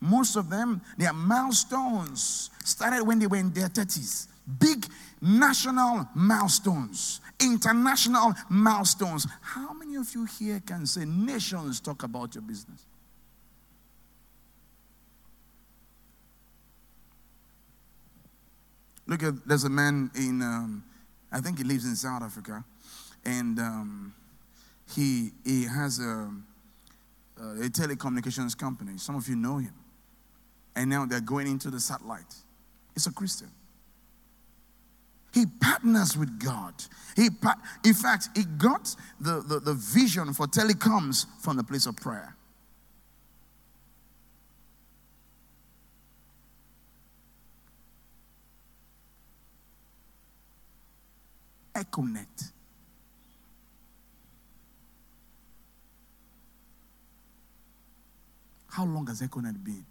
Most 0.00 0.36
of 0.36 0.50
them, 0.50 0.82
their 0.98 1.12
milestones 1.12 2.50
started 2.64 3.02
when 3.02 3.18
they 3.18 3.26
were 3.26 3.38
in 3.38 3.52
their 3.52 3.68
30s. 3.68 4.28
Big 4.60 4.86
national 5.20 6.08
milestones, 6.14 7.20
international 7.40 8.34
milestones. 8.48 9.26
How 9.40 9.72
many 9.72 9.96
of 9.96 10.14
you 10.14 10.26
here 10.38 10.60
can 10.64 10.86
say 10.86 11.04
nations 11.04 11.80
talk 11.80 12.02
about 12.02 12.34
your 12.34 12.42
business? 12.42 12.84
Look 19.06 19.22
at 19.22 19.46
there's 19.46 19.64
a 19.64 19.70
man 19.70 20.10
in, 20.14 20.42
um, 20.42 20.84
I 21.30 21.40
think 21.40 21.58
he 21.58 21.64
lives 21.64 21.84
in 21.84 21.94
South 21.94 22.22
Africa, 22.22 22.64
and 23.24 23.58
um, 23.58 24.14
he 24.94 25.30
he 25.44 25.64
has 25.64 26.00
a, 26.00 26.30
Uh, 27.38 27.50
a 27.50 27.68
telecommunications 27.68 28.56
company. 28.56 28.96
Some 28.96 29.14
of 29.14 29.28
you 29.28 29.36
know 29.36 29.58
him, 29.58 29.74
and 30.74 30.88
now 30.88 31.04
they're 31.04 31.20
going 31.20 31.46
into 31.46 31.70
the 31.70 31.78
satellite. 31.78 32.34
It's 32.94 33.06
a 33.06 33.12
Christian. 33.12 33.50
He 35.34 35.44
partners 35.60 36.16
with 36.16 36.38
God. 36.42 36.72
He 37.14 37.28
in 37.84 37.92
fact, 37.92 38.30
he 38.34 38.44
got 38.44 38.96
the, 39.20 39.42
the, 39.42 39.60
the 39.60 39.74
vision 39.74 40.32
for 40.32 40.46
telecoms 40.46 41.26
from 41.42 41.58
the 41.58 41.64
place 41.64 41.84
of 41.84 41.96
prayer. 41.96 42.34
Econet. 51.74 52.52
How 58.76 58.84
long 58.84 59.06
has 59.06 59.22
Econet 59.22 59.64
been? 59.64 59.86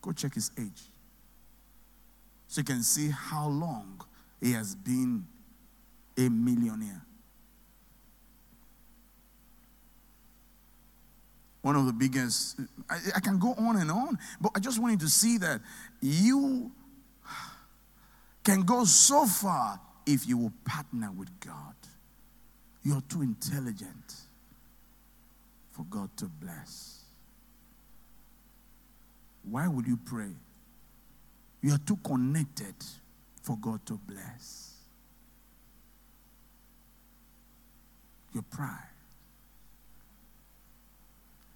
Go 0.00 0.12
check 0.12 0.34
his 0.34 0.52
age. 0.56 0.82
So 2.46 2.60
you 2.60 2.64
can 2.64 2.84
see 2.84 3.10
how 3.10 3.48
long 3.48 4.00
he 4.40 4.52
has 4.52 4.76
been 4.76 5.26
a 6.16 6.28
millionaire. 6.28 7.04
One 11.62 11.74
of 11.74 11.86
the 11.86 11.92
biggest, 11.92 12.60
I, 12.88 12.98
I, 13.16 13.18
can 13.18 13.40
go 13.40 13.54
on 13.58 13.74
and 13.74 13.90
on, 13.90 14.16
but 14.40 14.52
I 14.54 14.60
just 14.60 14.80
want 14.80 14.92
you 14.92 14.98
to 14.98 15.08
see 15.08 15.38
that 15.38 15.60
you 16.00 16.70
can 18.44 18.62
go 18.62 18.84
so 18.84 19.26
far 19.26 19.80
if 20.06 20.28
you 20.28 20.38
will 20.38 20.52
partner 20.64 21.10
with 21.10 21.40
God. 21.40 21.74
You're 22.84 23.02
too 23.08 23.22
intelligent 23.22 24.27
for 25.78 25.84
God 25.84 26.10
to 26.16 26.24
bless. 26.24 27.04
Why 29.48 29.68
would 29.68 29.86
you 29.86 29.96
pray? 29.96 30.32
You 31.62 31.72
are 31.72 31.78
too 31.78 31.96
connected 32.04 32.74
for 33.42 33.56
God 33.56 33.86
to 33.86 33.94
bless. 33.94 34.74
Your 38.34 38.42
pride. 38.42 38.90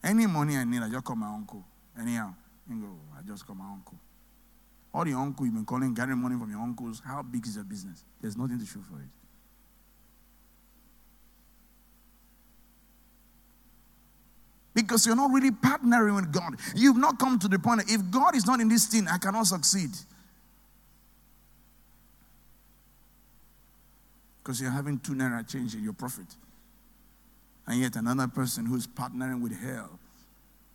Any 0.04 0.26
money 0.28 0.56
I 0.56 0.62
need, 0.62 0.82
I 0.82 0.88
just 0.88 1.04
call 1.04 1.16
my 1.16 1.26
uncle. 1.26 1.64
Anyhow, 2.00 2.32
I 2.70 3.22
just 3.26 3.44
call 3.44 3.56
my 3.56 3.64
uncle. 3.64 3.98
All 4.94 5.04
the 5.04 5.14
uncle 5.14 5.46
you've 5.46 5.54
been 5.56 5.64
calling, 5.64 5.94
gathering 5.94 6.18
money 6.18 6.36
from 6.38 6.48
your 6.48 6.60
uncles, 6.60 7.02
how 7.04 7.22
big 7.22 7.44
is 7.44 7.56
your 7.56 7.64
business? 7.64 8.04
There's 8.20 8.36
nothing 8.36 8.60
to 8.60 8.66
show 8.66 8.80
for 8.88 9.00
it. 9.00 9.08
Because 14.92 15.06
you're 15.06 15.16
not 15.16 15.30
really 15.30 15.50
partnering 15.50 16.16
with 16.16 16.30
God. 16.30 16.56
You've 16.76 16.98
not 16.98 17.18
come 17.18 17.38
to 17.38 17.48
the 17.48 17.58
point 17.58 17.80
if 17.88 18.10
God 18.10 18.36
is 18.36 18.46
not 18.46 18.60
in 18.60 18.68
this 18.68 18.84
thing, 18.84 19.08
I 19.08 19.16
cannot 19.16 19.46
succeed. 19.46 19.88
Because 24.42 24.60
you're 24.60 24.70
having 24.70 24.98
two 24.98 25.14
naira 25.14 25.50
change 25.50 25.74
in 25.74 25.82
your 25.82 25.94
profit. 25.94 26.26
And 27.66 27.80
yet 27.80 27.96
another 27.96 28.28
person 28.28 28.66
who's 28.66 28.86
partnering 28.86 29.40
with 29.40 29.58
hell 29.58 29.98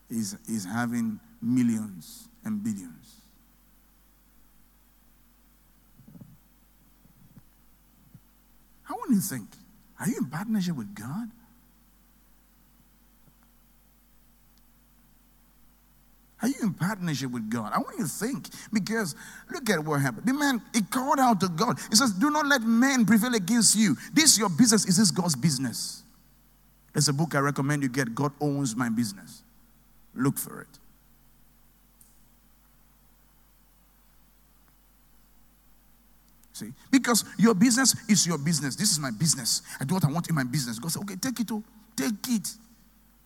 is, 0.10 0.36
is 0.50 0.66
having 0.66 1.20
millions 1.40 2.28
and 2.44 2.64
billions. 2.64 3.22
How 8.82 8.96
do 8.96 9.14
you 9.14 9.22
think? 9.22 9.48
Are 10.00 10.10
you 10.10 10.18
in 10.18 10.26
partnership 10.26 10.76
with 10.76 10.96
God? 10.96 11.30
Are 16.42 16.48
you 16.48 16.56
in 16.62 16.74
partnership 16.74 17.32
with 17.32 17.50
God? 17.50 17.72
I 17.74 17.80
want 17.80 17.98
you 17.98 18.06
to 18.06 18.10
think 18.10 18.48
because 18.72 19.16
look 19.52 19.70
at 19.70 19.84
what 19.84 20.02
happened. 20.02 20.28
The 20.28 20.34
man, 20.34 20.62
he 20.74 20.82
called 20.82 21.20
out 21.20 21.40
to 21.42 21.50
God. 21.50 21.80
He 21.90 21.96
says, 21.96 22.12
Do 22.12 22.30
not 22.30 22.46
let 22.46 22.62
men 22.62 23.06
prevail 23.06 23.34
against 23.34 23.76
you. 23.76 23.96
This 24.14 24.34
is 24.34 24.40
your 24.40 24.50
business. 24.50 24.86
Is 24.86 24.98
this 24.98 25.10
God's 25.10 25.36
business? 25.36 26.04
There's 26.94 27.10
a 27.10 27.14
book 27.14 27.34
I 27.34 27.40
recommend 27.40 27.84
you 27.84 27.90
get. 27.90 28.14
God 28.14 28.34
owns 28.40 28.76
my 28.76 28.90
business. 28.90 29.42
Look 30.14 30.38
for 30.38 30.62
it. 30.62 30.68
See, 36.54 36.74
because 36.90 37.24
your 37.38 37.54
business 37.54 37.96
is 38.10 38.26
your 38.26 38.40
business. 38.40 38.76
This 38.76 38.92
is 38.92 39.00
my 39.00 39.12
business. 39.12 39.62
I 39.80 39.86
do 39.86 39.94
what 39.94 40.06
I 40.06 40.12
want 40.12 40.28
in 40.28 40.34
my 40.34 40.44
business. 40.44 40.80
God 40.80 40.92
said, 40.92 41.04
okay, 41.04 41.16
take 41.16 41.40
it. 41.40 41.52
Oh, 41.52 41.64
take 41.96 42.14
it. 42.30 42.52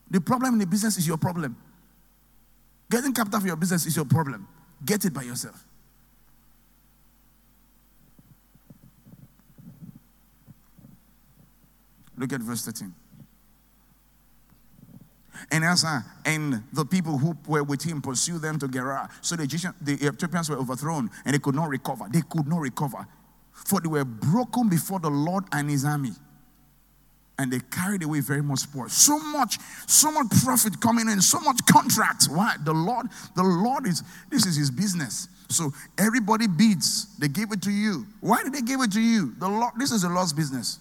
The 0.09 0.19
problem 0.19 0.55
in 0.55 0.59
the 0.59 0.67
business 0.67 0.97
is 0.97 1.07
your 1.07 1.15
problem. 1.15 1.55
Getting 2.91 3.13
capital 3.13 3.39
for 3.39 3.47
your 3.47 3.55
business 3.55 3.85
is 3.85 3.95
your 3.95 4.03
problem. 4.03 4.45
Get 4.85 5.05
it 5.05 5.13
by 5.13 5.21
yourself. 5.21 5.63
Look 12.17 12.33
at 12.33 12.41
verse 12.41 12.65
13. 12.65 12.93
And 15.49 15.63
as 15.63 15.85
uh, 15.85 16.01
and 16.25 16.63
the 16.73 16.83
people 16.83 17.17
who 17.17 17.35
were 17.47 17.63
with 17.63 17.81
him 17.81 18.01
pursued 18.01 18.41
them 18.41 18.59
to 18.59 18.67
Gerar. 18.67 19.09
So 19.21 19.37
the 19.37 19.43
Egyptian, 19.43 19.73
the 19.81 19.93
Ethiopians 19.93 20.49
were 20.49 20.57
overthrown 20.57 21.09
and 21.23 21.33
they 21.33 21.39
could 21.39 21.55
not 21.55 21.69
recover. 21.69 22.07
They 22.11 22.21
could 22.29 22.47
not 22.47 22.59
recover. 22.59 23.07
For 23.53 23.79
they 23.79 23.87
were 23.87 24.05
broken 24.05 24.67
before 24.67 24.99
the 24.99 25.09
Lord 25.09 25.45
and 25.53 25.69
his 25.69 25.85
army. 25.85 26.11
And 27.41 27.51
they 27.51 27.59
carried 27.71 28.03
away 28.03 28.19
very 28.19 28.43
much 28.43 28.59
spoil. 28.59 28.87
So 28.87 29.17
much, 29.17 29.57
so 29.87 30.11
much 30.11 30.27
profit 30.43 30.79
coming 30.79 31.09
in, 31.09 31.19
so 31.21 31.39
much 31.39 31.59
contracts. 31.65 32.29
Why? 32.29 32.55
The 32.63 32.71
Lord, 32.71 33.07
the 33.35 33.41
Lord 33.41 33.87
is, 33.87 34.03
this 34.29 34.45
is 34.45 34.55
his 34.55 34.69
business. 34.69 35.27
So 35.49 35.73
everybody 35.97 36.45
bids. 36.45 37.17
They 37.17 37.29
give 37.29 37.51
it 37.51 37.63
to 37.63 37.71
you. 37.71 38.05
Why 38.19 38.43
did 38.43 38.53
they 38.53 38.61
give 38.61 38.79
it 38.81 38.91
to 38.91 39.01
you? 39.01 39.33
The 39.39 39.47
Lord, 39.49 39.73
this 39.79 39.91
is 39.91 40.03
the 40.03 40.09
Lord's 40.09 40.33
business. 40.33 40.77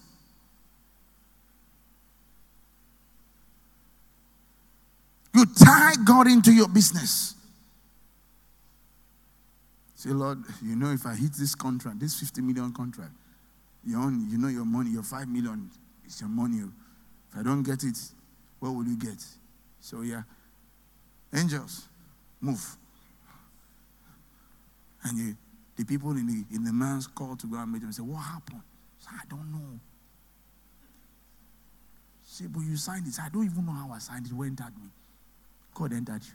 You 5.33 5.47
tie 5.65 5.93
God 6.05 6.27
into 6.27 6.53
your 6.53 6.67
business. 6.67 7.33
Say, 9.95 10.11
Lord, 10.11 10.43
you 10.61 10.75
know, 10.75 10.91
if 10.91 11.07
I 11.07 11.15
hit 11.15 11.33
this 11.33 11.55
contract, 11.55 11.99
this 11.99 12.19
50 12.19 12.41
million 12.41 12.71
contract, 12.71 13.13
you, 13.83 13.97
own, 13.97 14.29
you 14.29 14.37
know 14.37 14.47
your 14.47 14.65
money, 14.65 14.91
your 14.91 15.01
5 15.01 15.27
million 15.27 15.71
is 16.13 16.21
your 16.21 16.29
money. 16.29 16.61
Oh. 16.63 16.71
If 17.31 17.39
I 17.39 17.43
don't 17.43 17.63
get 17.63 17.83
it, 17.83 17.97
what 18.59 18.71
will 18.71 18.85
you 18.85 18.97
get? 18.97 19.23
So, 19.79 20.01
yeah, 20.01 20.23
angels, 21.33 21.87
move. 22.39 22.77
And 25.03 25.35
the 25.75 25.85
people 25.85 26.11
in 26.11 26.27
the, 26.27 26.55
in 26.55 26.63
the 26.63 26.73
man's 26.73 27.07
call 27.07 27.35
to 27.35 27.47
go 27.47 27.57
and 27.57 27.71
meet 27.71 27.81
him 27.81 27.91
say, 27.91 28.03
What 28.03 28.19
happened? 28.19 28.61
Say, 28.99 29.09
I 29.11 29.25
don't 29.27 29.51
know. 29.51 29.79
Say, 32.23 32.45
but 32.47 32.61
you 32.61 32.77
signed 32.77 33.07
it. 33.07 33.15
I 33.19 33.29
don't 33.29 33.45
even 33.45 33.65
know 33.65 33.71
how 33.71 33.91
I 33.91 33.97
signed 33.97 34.25
it. 34.27 34.29
Who 34.29 34.43
entered 34.43 34.77
me? 34.81 34.89
God 35.73 35.93
entered 35.93 36.23
you. 36.23 36.33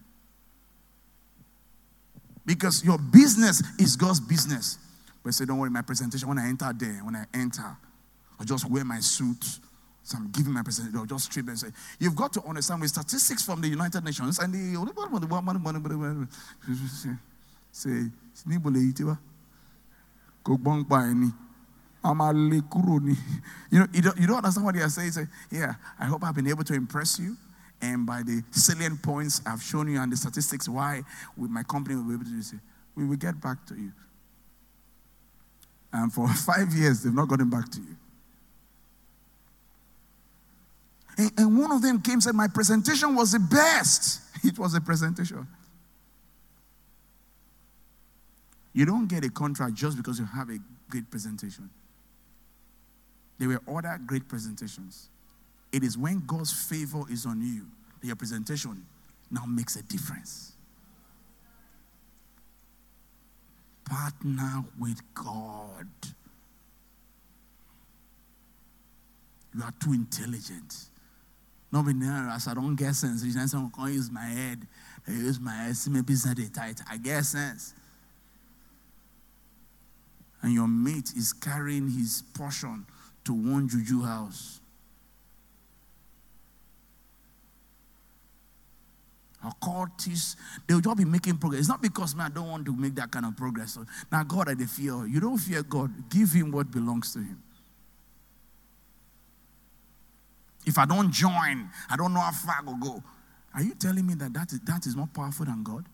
Because 2.45 2.85
your 2.85 2.99
business 2.99 3.63
is 3.79 3.97
God's 3.97 4.21
business. 4.21 4.79
But 5.23 5.35
say, 5.35 5.45
don't 5.45 5.59
worry, 5.59 5.71
my 5.71 5.83
presentation, 5.83 6.29
when 6.29 6.39
I 6.39 6.49
enter 6.49 6.73
there, 6.77 7.01
when 7.05 7.17
I 7.17 7.25
enter, 7.35 7.77
i 8.39 8.45
just 8.45 8.69
wear 8.71 8.85
my 8.85 9.01
suit. 9.01 9.59
So 10.07 10.17
I'm 10.19 10.31
giving 10.31 10.53
my 10.53 10.63
presentation, 10.63 10.97
I'll 10.97 11.05
just 11.05 11.25
strip 11.25 11.49
and 11.49 11.59
say, 11.59 11.67
You've 11.99 12.15
got 12.15 12.33
to 12.35 12.43
understand 12.45 12.81
with 12.81 12.91
statistics 12.91 13.43
from 13.43 13.61
the 13.61 13.67
United 13.67 14.05
Nations 14.05 14.39
and 14.39 14.55
the 14.55 14.79
say, 17.73 17.91
you 23.73 23.81
know, 23.81 23.87
you 23.93 24.01
don't, 24.01 24.17
you 24.17 24.27
don't 24.29 24.37
understand 24.37 24.65
what 24.65 24.77
they 24.77 24.81
are 24.81 24.89
saying. 24.89 25.11
Say, 25.11 25.27
yeah, 25.51 25.75
I 25.99 26.05
hope 26.05 26.23
I've 26.23 26.37
been 26.37 26.47
able 26.47 26.63
to 26.63 26.75
impress 26.75 27.19
you. 27.19 27.37
And 27.83 28.07
by 28.07 28.23
the 28.23 28.45
salient 28.53 29.03
points 29.03 29.43
I've 29.45 29.61
shown 29.61 29.89
you 29.91 30.01
and 30.01 30.13
the 30.13 30.17
statistics 30.17 30.69
why 30.69 31.03
with 31.37 31.51
my 31.51 31.65
company 31.65 31.97
will 31.97 32.05
be 32.05 32.15
able 32.15 32.25
to 32.27 32.31
do 32.31 32.43
say, 32.43 32.59
we 32.95 33.05
will 33.05 33.17
get 33.17 33.41
back 33.41 33.67
to 33.67 33.75
you. 33.75 33.91
And 35.93 36.13
for 36.13 36.29
five 36.47 36.73
years, 36.75 37.03
they've 37.03 37.13
not 37.13 37.27
gotten 37.27 37.51
back 37.51 37.69
to 37.71 37.81
you. 37.81 37.97
And, 41.17 41.33
and 41.39 41.59
one 41.59 41.73
of 41.73 41.83
them 41.83 42.01
came 42.01 42.15
and 42.15 42.23
said, 42.23 42.35
My 42.35 42.49
presentation 42.49 43.15
was 43.15 43.33
the 43.33 43.41
best. 43.41 44.23
It 44.45 44.59
was 44.59 44.75
a 44.75 44.81
presentation. 44.81 45.47
You 48.73 48.85
don't 48.85 49.09
get 49.09 49.25
a 49.25 49.31
contract 49.31 49.75
just 49.75 49.97
because 49.97 50.19
you 50.19 50.27
have 50.27 50.51
a 50.51 50.59
great 50.89 51.11
presentation. 51.11 51.71
There 53.39 53.49
were 53.49 53.61
other 53.67 53.99
great 54.07 54.29
presentations. 54.29 55.09
It 55.73 55.83
is 55.83 55.99
when 55.99 56.23
God's 56.27 56.53
favor 56.53 57.03
is 57.11 57.27
on 57.27 57.41
you 57.41 57.67
that 58.01 58.07
your 58.07 58.17
presentation 58.17 58.85
now 59.31 59.45
makes 59.47 59.77
a 59.77 59.83
difference. 59.83 60.53
Partner 63.85 64.65
with 64.79 65.01
God. 65.15 65.89
You 69.55 69.63
are 69.63 69.73
too 69.83 69.95
intelligent. 69.95 70.91
Not 71.73 71.87
there 71.87 72.29
as 72.31 72.47
I 72.47 72.55
don't 72.55 72.77
get 72.77 72.95
sense. 72.95 73.25
You 73.25 73.33
say 73.33 73.47
someone 73.47 73.71
can 73.71 73.93
use 73.93 74.11
my 74.11 74.25
head. 74.25 74.67
I 75.07 75.11
use 75.11 75.41
my 75.41 75.53
head. 75.53 75.77
See 75.77 75.91
me 75.91 76.03
business 76.03 76.49
tight. 76.51 76.81
I 76.89 76.97
get 76.97 77.25
sense. 77.25 77.75
And 80.43 80.53
your 80.53 80.69
mate 80.69 81.13
is 81.17 81.33
carrying 81.33 81.91
his 81.91 82.23
portion 82.35 82.87
to 83.25 83.33
one 83.33 83.69
juju 83.69 84.03
house. 84.03 84.61
occultists, 89.47 90.37
they'll 90.67 90.81
just 90.81 90.97
be 90.97 91.05
making 91.05 91.39
progress. 91.39 91.61
It's 91.61 91.69
not 91.69 91.83
because, 91.83 92.15
man, 92.15 92.33
I 92.33 92.35
don't 92.35 92.49
want 92.49 92.67
to 92.67 92.77
make 92.77 92.95
that 92.97 93.11
kind 93.11 93.27
of 93.27 93.37
progress. 93.37 93.75
So, 93.75 93.85
now, 94.11 94.25
God, 94.25 94.49
I 94.49 94.55
fear. 94.65 95.07
You 95.07 95.21
don't 95.21 95.39
fear 95.39 95.63
God. 95.63 96.11
Give 96.11 96.31
him 96.33 96.51
what 96.51 96.71
belongs 96.71 97.13
to 97.13 97.21
him. 97.21 97.43
If 100.67 100.79
I 100.79 100.85
don't 100.85 101.13
join, 101.13 101.71
I 101.89 101.97
don't 101.97 102.13
know 102.13 102.21
how 102.21 102.33
far 102.33 102.57
I 102.61 102.65
will 102.65 102.77
go. 102.77 103.03
Are 103.55 103.63
you 103.63 103.75
telling 103.75 104.07
me 104.07 104.15
that 104.15 104.35
that 104.35 104.53
is, 104.53 104.61
that 104.61 104.85
is 104.85 104.97
more 104.97 105.09
powerful 105.15 105.47
than 105.47 105.63
God? 105.63 105.87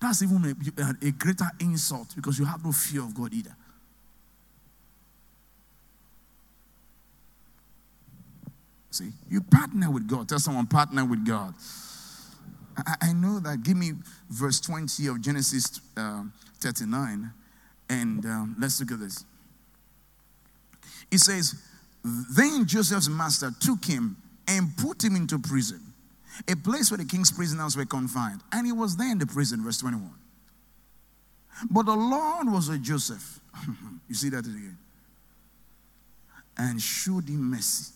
That's 0.00 0.22
even 0.22 0.44
a, 0.44 1.06
a 1.06 1.10
greater 1.10 1.50
insult 1.58 2.14
because 2.14 2.38
you 2.38 2.44
have 2.44 2.64
no 2.64 2.70
fear 2.70 3.02
of 3.02 3.14
God 3.14 3.32
either. 3.34 3.56
See, 8.90 9.10
you 9.28 9.40
partner 9.40 9.90
with 9.90 10.06
God. 10.06 10.28
Tell 10.28 10.38
someone, 10.38 10.66
partner 10.66 11.04
with 11.04 11.26
God. 11.26 11.54
I, 12.76 12.94
I 13.02 13.12
know 13.12 13.40
that. 13.40 13.62
Give 13.62 13.76
me 13.76 13.92
verse 14.30 14.60
20 14.60 15.06
of 15.08 15.20
Genesis 15.20 15.80
um, 15.96 16.32
39, 16.60 17.30
and 17.90 18.24
um, 18.24 18.56
let's 18.58 18.80
look 18.80 18.92
at 18.92 19.00
this. 19.00 19.24
It 21.10 21.18
says, 21.18 21.54
Then 22.30 22.66
Joseph's 22.66 23.08
master 23.08 23.50
took 23.60 23.84
him 23.84 24.16
and 24.46 24.76
put 24.76 25.02
him 25.02 25.16
into 25.16 25.38
prison, 25.38 25.80
a 26.48 26.56
place 26.56 26.90
where 26.90 26.98
the 26.98 27.04
king's 27.04 27.30
prisoners 27.30 27.76
were 27.76 27.84
confined. 27.84 28.40
And 28.52 28.66
he 28.66 28.72
was 28.72 28.96
there 28.96 29.10
in 29.10 29.18
the 29.18 29.26
prison, 29.26 29.62
verse 29.62 29.78
21. 29.78 30.10
But 31.70 31.86
the 31.86 31.94
Lord 31.94 32.50
was 32.50 32.70
with 32.70 32.82
Joseph. 32.82 33.40
you 34.08 34.14
see 34.14 34.28
that 34.30 34.46
again. 34.46 34.78
And 36.56 36.80
showed 36.80 37.28
him 37.28 37.50
mercy. 37.50 37.92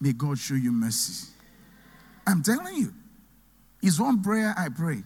May 0.00 0.12
God 0.12 0.38
show 0.38 0.54
you 0.54 0.72
mercy. 0.72 1.28
I'm 2.26 2.42
telling 2.42 2.76
you. 2.76 2.94
It's 3.82 3.98
one 3.98 4.22
prayer 4.22 4.54
I 4.56 4.68
pray. 4.68 5.02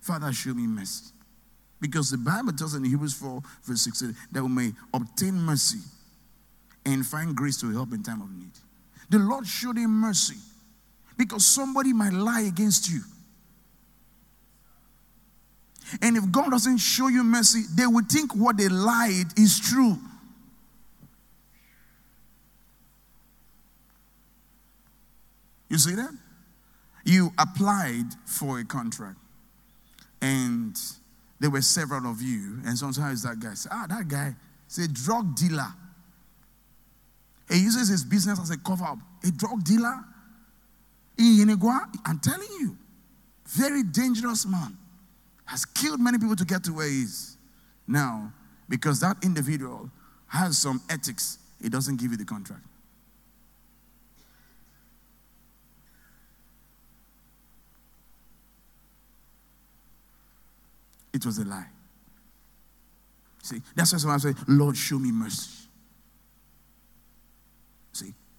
Father, 0.00 0.32
show 0.32 0.54
me 0.54 0.66
mercy. 0.66 1.12
Because 1.80 2.10
the 2.10 2.18
Bible 2.18 2.52
tells 2.52 2.74
in 2.74 2.84
Hebrews 2.84 3.14
4, 3.14 3.42
verse 3.64 3.82
16, 3.82 4.14
that 4.30 4.42
we 4.42 4.48
may 4.48 4.72
obtain 4.94 5.34
mercy 5.34 5.80
and 6.84 7.06
find 7.06 7.34
grace 7.34 7.60
to 7.60 7.70
help 7.70 7.92
in 7.92 8.02
time 8.02 8.20
of 8.22 8.30
need. 8.30 8.50
The 9.10 9.18
Lord 9.18 9.46
showed 9.46 9.76
him 9.76 9.90
mercy 9.90 10.36
because 11.16 11.44
somebody 11.44 11.92
might 11.92 12.12
lie 12.12 12.42
against 12.42 12.90
you. 12.90 13.00
And 16.00 16.16
if 16.16 16.30
God 16.30 16.50
doesn't 16.50 16.78
show 16.78 17.08
you 17.08 17.22
mercy, 17.22 17.64
they 17.74 17.86
will 17.86 18.04
think 18.08 18.34
what 18.34 18.56
they 18.56 18.68
lied 18.68 19.38
is 19.38 19.60
true. 19.60 19.98
You 25.68 25.78
see 25.78 25.94
that? 25.94 26.10
You 27.04 27.32
applied 27.38 28.06
for 28.26 28.58
a 28.60 28.64
contract, 28.64 29.18
and 30.20 30.78
there 31.40 31.50
were 31.50 31.62
several 31.62 32.10
of 32.10 32.22
you, 32.22 32.58
and 32.64 32.78
sometimes 32.78 33.22
that 33.22 33.40
guy 33.40 33.54
said, 33.54 33.72
Ah, 33.74 33.86
that 33.88 34.06
guy 34.06 34.34
is 34.70 34.78
a 34.78 34.88
drug 34.88 35.34
dealer. 35.34 35.72
He 37.52 37.58
uses 37.58 37.88
his 37.88 38.02
business 38.02 38.40
as 38.40 38.50
a 38.50 38.56
cover 38.56 38.84
up. 38.84 38.98
A 39.24 39.30
drug 39.30 39.62
dealer 39.62 40.02
in 41.18 41.36
Yenagoa, 41.36 41.86
I'm 42.06 42.18
telling 42.18 42.48
you, 42.58 42.76
very 43.46 43.82
dangerous 43.82 44.46
man. 44.46 44.76
Has 45.44 45.66
killed 45.66 46.00
many 46.00 46.18
people 46.18 46.36
to 46.36 46.46
get 46.46 46.64
to 46.64 46.72
where 46.72 46.88
he 46.88 47.02
is. 47.02 47.36
Now, 47.86 48.32
because 48.68 49.00
that 49.00 49.18
individual 49.22 49.90
has 50.28 50.56
some 50.56 50.80
ethics, 50.88 51.38
he 51.60 51.68
doesn't 51.68 52.00
give 52.00 52.10
you 52.10 52.16
the 52.16 52.24
contract. 52.24 52.62
It 61.12 61.26
was 61.26 61.36
a 61.36 61.44
lie. 61.44 61.66
See, 63.42 63.60
that's 63.74 63.92
why 63.92 63.98
someone 63.98 64.20
say, 64.20 64.32
Lord, 64.48 64.74
show 64.74 64.98
me 64.98 65.12
mercy. 65.12 65.61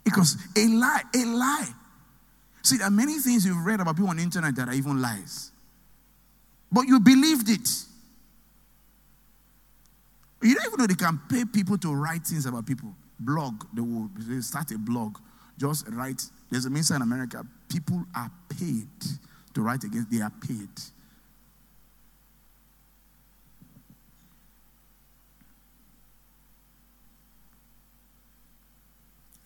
Because 0.03 0.37
a 0.57 0.67
lie, 0.67 1.01
a 1.15 1.25
lie. 1.25 1.69
See, 2.61 2.77
there 2.77 2.87
are 2.87 2.91
many 2.91 3.19
things 3.19 3.45
you've 3.45 3.65
read 3.65 3.79
about 3.79 3.95
people 3.95 4.09
on 4.09 4.17
the 4.17 4.23
internet 4.23 4.55
that 4.55 4.67
are 4.69 4.73
even 4.73 5.01
lies. 5.01 5.51
But 6.71 6.87
you 6.87 6.99
believed 6.99 7.49
it. 7.49 7.69
You 10.41 10.55
don't 10.55 10.65
even 10.65 10.79
know 10.79 10.87
they 10.87 10.95
can 10.95 11.21
pay 11.29 11.45
people 11.45 11.77
to 11.77 11.93
write 11.93 12.25
things 12.25 12.45
about 12.45 12.65
people. 12.65 12.93
Blog, 13.19 13.65
they 13.73 13.81
will 13.81 14.09
they 14.17 14.41
start 14.41 14.71
a 14.71 14.77
blog. 14.77 15.17
Just 15.57 15.87
write. 15.89 16.21
There's 16.49 16.65
a 16.65 16.69
minister 16.69 16.95
in 16.95 17.01
America. 17.01 17.45
People 17.69 18.03
are 18.15 18.31
paid 18.49 18.87
to 19.53 19.61
write 19.61 19.83
against, 19.83 20.11
they 20.11 20.21
are 20.21 20.31
paid. 20.45 20.69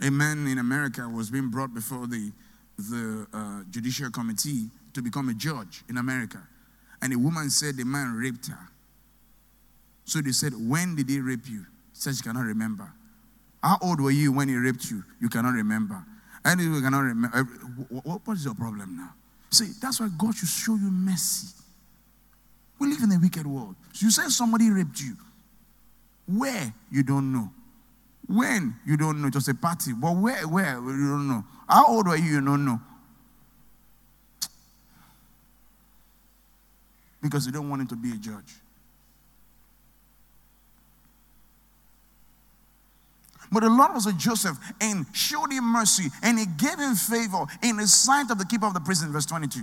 A 0.01 0.11
man 0.11 0.47
in 0.47 0.59
America 0.59 1.07
was 1.07 1.29
being 1.29 1.49
brought 1.49 1.73
before 1.73 2.07
the, 2.07 2.31
the 2.77 3.25
uh, 3.33 3.63
judicial 3.69 4.11
committee 4.11 4.67
to 4.93 5.01
become 5.01 5.29
a 5.29 5.33
judge 5.33 5.83
in 5.89 5.97
America. 5.97 6.41
And 7.01 7.13
a 7.13 7.17
woman 7.17 7.49
said 7.49 7.77
the 7.77 7.85
man 7.85 8.13
raped 8.15 8.47
her. 8.47 8.69
So 10.05 10.21
they 10.21 10.31
said, 10.31 10.53
When 10.55 10.95
did 10.95 11.09
he 11.09 11.19
rape 11.19 11.47
you? 11.47 11.65
Said 11.93 12.15
she 12.15 12.23
cannot 12.23 12.45
remember. 12.45 12.91
How 13.61 13.77
old 13.81 13.99
were 13.99 14.11
you 14.11 14.31
when 14.31 14.47
he 14.47 14.55
raped 14.55 14.89
you? 14.89 15.03
You 15.19 15.29
cannot 15.29 15.53
remember. 15.53 16.03
And 16.45 16.61
you 16.61 16.81
cannot 16.81 16.99
remember. 16.99 17.43
What 17.89 18.21
is 18.35 18.45
your 18.45 18.55
problem 18.55 18.95
now? 18.97 19.13
See, 19.49 19.71
that's 19.81 19.99
why 19.99 20.09
God 20.17 20.35
should 20.35 20.47
show 20.47 20.75
you 20.75 20.89
mercy. 20.89 21.47
We 22.79 22.87
live 22.87 23.01
in 23.01 23.11
a 23.11 23.19
wicked 23.19 23.47
world. 23.47 23.75
So 23.93 24.05
you 24.05 24.11
say 24.11 24.27
somebody 24.29 24.69
raped 24.69 25.01
you. 25.01 25.15
Where? 26.27 26.73
You 26.91 27.03
don't 27.03 27.33
know. 27.33 27.49
When? 28.27 28.75
You 28.85 28.97
don't 28.97 29.21
know. 29.21 29.29
Just 29.29 29.47
a 29.47 29.55
party. 29.55 29.93
But 29.93 30.15
where? 30.17 30.47
Where? 30.47 30.75
You 30.75 31.09
don't 31.09 31.27
know. 31.27 31.43
How 31.67 31.87
old 31.87 32.07
were 32.07 32.15
you? 32.15 32.35
You 32.35 32.41
don't 32.41 32.65
know. 32.65 32.79
Because 37.21 37.45
you 37.45 37.51
don't 37.51 37.69
want 37.69 37.81
him 37.81 37.87
to 37.87 37.95
be 37.95 38.11
a 38.11 38.17
judge. 38.17 38.53
But 43.51 43.61
the 43.61 43.69
Lord 43.69 43.93
was 43.93 44.05
with 44.05 44.17
Joseph 44.17 44.57
and 44.81 45.05
showed 45.13 45.51
him 45.51 45.63
mercy 45.63 46.09
and 46.21 46.37
he 46.37 46.45
gave 46.45 46.77
him 46.77 46.95
favor 46.95 47.45
in 47.63 47.77
the 47.77 47.87
sight 47.87 48.29
of 48.29 48.37
the 48.37 48.45
keeper 48.45 48.65
of 48.65 48.73
the 48.73 48.81
prison, 48.81 49.11
verse 49.11 49.25
22. 49.25 49.61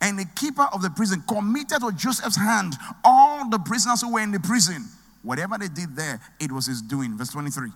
And 0.00 0.18
the 0.18 0.26
keeper 0.36 0.68
of 0.72 0.82
the 0.82 0.90
prison 0.90 1.22
committed 1.26 1.80
to 1.80 1.90
Joseph's 1.92 2.36
hand 2.36 2.74
all 3.02 3.48
the 3.48 3.58
prisoners 3.58 4.02
who 4.02 4.12
were 4.12 4.20
in 4.20 4.30
the 4.30 4.38
prison. 4.38 4.84
Whatever 5.26 5.58
they 5.58 5.66
did 5.66 5.96
there, 5.96 6.20
it 6.38 6.52
was 6.52 6.66
his 6.66 6.80
doing. 6.80 7.18
Verse 7.18 7.30
23. 7.30 7.68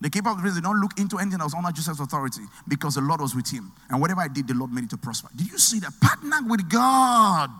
The 0.00 0.08
keeper 0.08 0.30
of 0.30 0.36
the 0.36 0.40
prison 0.40 0.62
did 0.62 0.68
not 0.68 0.76
look 0.76 0.98
into 0.98 1.18
anything 1.18 1.36
that 1.36 1.44
was 1.44 1.52
under 1.52 1.70
Joseph's 1.70 2.00
authority 2.00 2.40
because 2.66 2.94
the 2.94 3.02
Lord 3.02 3.20
was 3.20 3.34
with 3.34 3.50
him. 3.50 3.70
And 3.90 4.00
whatever 4.00 4.22
I 4.22 4.28
did, 4.28 4.48
the 4.48 4.54
Lord 4.54 4.72
made 4.72 4.84
it 4.84 4.90
to 4.90 4.96
prosper. 4.96 5.28
Did 5.36 5.50
you 5.50 5.58
see 5.58 5.80
that? 5.80 5.92
Partner 6.00 6.38
with 6.48 6.66
God. 6.70 7.50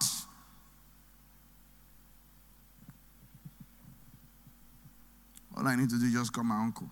All 5.55 5.69
I 5.69 5.77
need 5.77 5.91
to 5.91 5.99
do 5.99 6.07
is 6.07 6.13
just 6.15 6.33
call 6.33 6.45
my 6.45 6.57
uncle. 6.57 6.89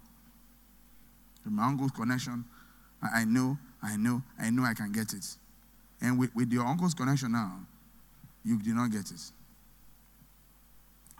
With 1.42 1.54
my 1.54 1.64
uncle's 1.64 1.92
connection, 1.92 2.44
I 3.02 3.24
know, 3.24 3.56
I 3.82 3.96
know, 3.96 4.22
I 4.38 4.50
know 4.50 4.64
I 4.64 4.74
can 4.74 4.92
get 4.92 5.14
it. 5.14 5.24
And 6.02 6.18
with, 6.18 6.36
with 6.36 6.52
your 6.52 6.66
uncle's 6.66 6.92
connection 6.92 7.32
now, 7.32 7.60
you 8.44 8.58
did 8.58 8.74
not 8.74 8.90
get 8.90 9.10
it. 9.10 9.32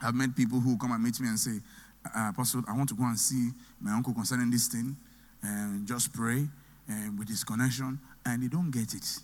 I've 0.02 0.14
met 0.14 0.34
people 0.34 0.60
who 0.60 0.76
come 0.76 0.92
and 0.92 1.02
meet 1.02 1.20
me 1.20 1.28
and 1.28 1.38
say, 1.38 1.60
uh, 2.04 2.30
Apostle, 2.30 2.62
I 2.68 2.76
want 2.76 2.88
to 2.88 2.94
go 2.94 3.04
and 3.04 3.18
see 3.18 3.50
my 3.80 3.92
uncle 3.92 4.12
concerning 4.12 4.50
this 4.50 4.68
thing 4.68 4.96
and 5.42 5.86
just 5.86 6.12
pray 6.12 6.46
and 6.88 7.18
with 7.18 7.28
his 7.28 7.44
connection, 7.44 7.98
and 8.26 8.42
they 8.42 8.48
don't 8.48 8.70
get 8.70 8.92
it. 8.92 9.18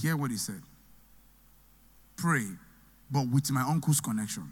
Hear 0.00 0.16
what 0.16 0.30
he 0.32 0.36
said. 0.36 0.60
Pray 2.16 2.46
but 3.10 3.28
with 3.28 3.50
my 3.52 3.62
uncle's 3.62 4.00
connection. 4.00 4.50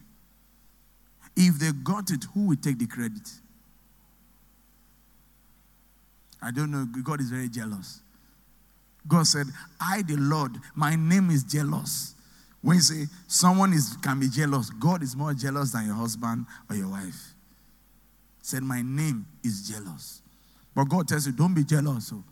If 1.36 1.58
they 1.58 1.72
got 1.72 2.10
it, 2.10 2.24
who 2.32 2.46
will 2.48 2.56
take 2.56 2.78
the 2.78 2.86
credit? 2.86 3.28
I 6.40 6.50
don't 6.50 6.70
know. 6.70 6.86
God 7.02 7.20
is 7.20 7.30
very 7.30 7.48
jealous. 7.48 8.00
God 9.06 9.26
said, 9.26 9.46
I, 9.80 10.02
the 10.02 10.16
Lord, 10.16 10.52
my 10.74 10.94
name 10.94 11.30
is 11.30 11.44
jealous. 11.44 12.14
When 12.60 12.76
you 12.76 12.82
say 12.82 13.06
someone 13.26 13.72
is, 13.72 13.96
can 14.00 14.20
be 14.20 14.28
jealous, 14.28 14.70
God 14.70 15.02
is 15.02 15.16
more 15.16 15.34
jealous 15.34 15.72
than 15.72 15.86
your 15.86 15.96
husband 15.96 16.46
or 16.70 16.76
your 16.76 16.88
wife. 16.88 17.34
Said, 18.40 18.62
My 18.62 18.82
name 18.82 19.26
is 19.42 19.68
jealous. 19.68 20.22
But 20.74 20.84
God 20.84 21.08
tells 21.08 21.26
you, 21.26 21.32
Don't 21.32 21.54
be 21.54 21.64
jealous. 21.64 22.08
So. 22.08 22.16
Oh. 22.16 22.24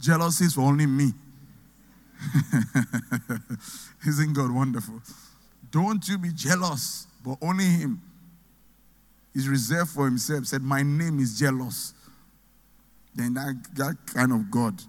Jealousy 0.00 0.44
is 0.44 0.54
for 0.54 0.62
only 0.62 0.86
me. 0.86 1.12
Isn't 4.06 4.32
God 4.32 4.50
wonderful? 4.52 5.00
Don't 5.70 6.06
you 6.08 6.18
be 6.18 6.30
jealous, 6.32 7.06
but 7.24 7.38
only 7.42 7.64
Him. 7.64 8.00
He's 9.32 9.48
reserved 9.48 9.90
for 9.90 10.04
Himself. 10.04 10.46
Said, 10.46 10.62
My 10.62 10.82
name 10.82 11.18
is 11.18 11.38
jealous. 11.38 11.92
Then 13.16 13.34
that, 13.34 13.56
that 13.74 13.96
kind 14.06 14.32
of 14.32 14.50
God, 14.50 14.80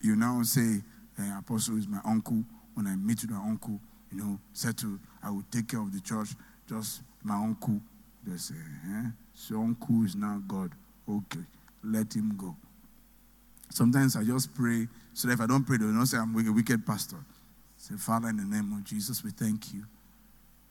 you 0.00 0.14
now 0.14 0.42
say, 0.42 0.82
hey, 1.16 1.30
Apostle 1.38 1.78
is 1.78 1.88
my 1.88 2.00
uncle. 2.04 2.44
When 2.74 2.86
I 2.86 2.94
meet 2.94 3.22
with 3.22 3.30
my 3.30 3.38
uncle, 3.38 3.80
you 4.12 4.18
know, 4.18 4.38
settle, 4.52 4.98
I 5.22 5.30
will 5.30 5.44
take 5.50 5.68
care 5.68 5.80
of 5.80 5.92
the 5.92 6.00
church. 6.00 6.28
Just 6.68 7.02
my 7.24 7.34
uncle. 7.34 7.80
They 8.24 8.36
say, 8.36 8.54
eh? 8.54 9.06
So 9.34 9.56
uncle 9.56 10.04
is 10.04 10.14
now 10.14 10.40
God. 10.46 10.70
Okay, 11.08 11.44
let 11.82 12.14
him 12.14 12.36
go. 12.36 12.54
Sometimes 13.70 14.14
I 14.16 14.22
just 14.22 14.54
pray 14.54 14.86
so 15.14 15.28
if 15.28 15.40
I 15.40 15.46
don't 15.46 15.64
pray, 15.64 15.76
they 15.76 15.84
will 15.84 15.92
not 15.92 16.08
say 16.08 16.18
I'm 16.18 16.34
a 16.34 16.52
wicked 16.52 16.86
pastor. 16.86 17.18
Say, 17.76 17.96
Father, 17.96 18.28
in 18.28 18.36
the 18.36 18.44
name 18.44 18.72
of 18.72 18.84
Jesus, 18.84 19.22
we 19.22 19.30
thank 19.30 19.74
you 19.74 19.84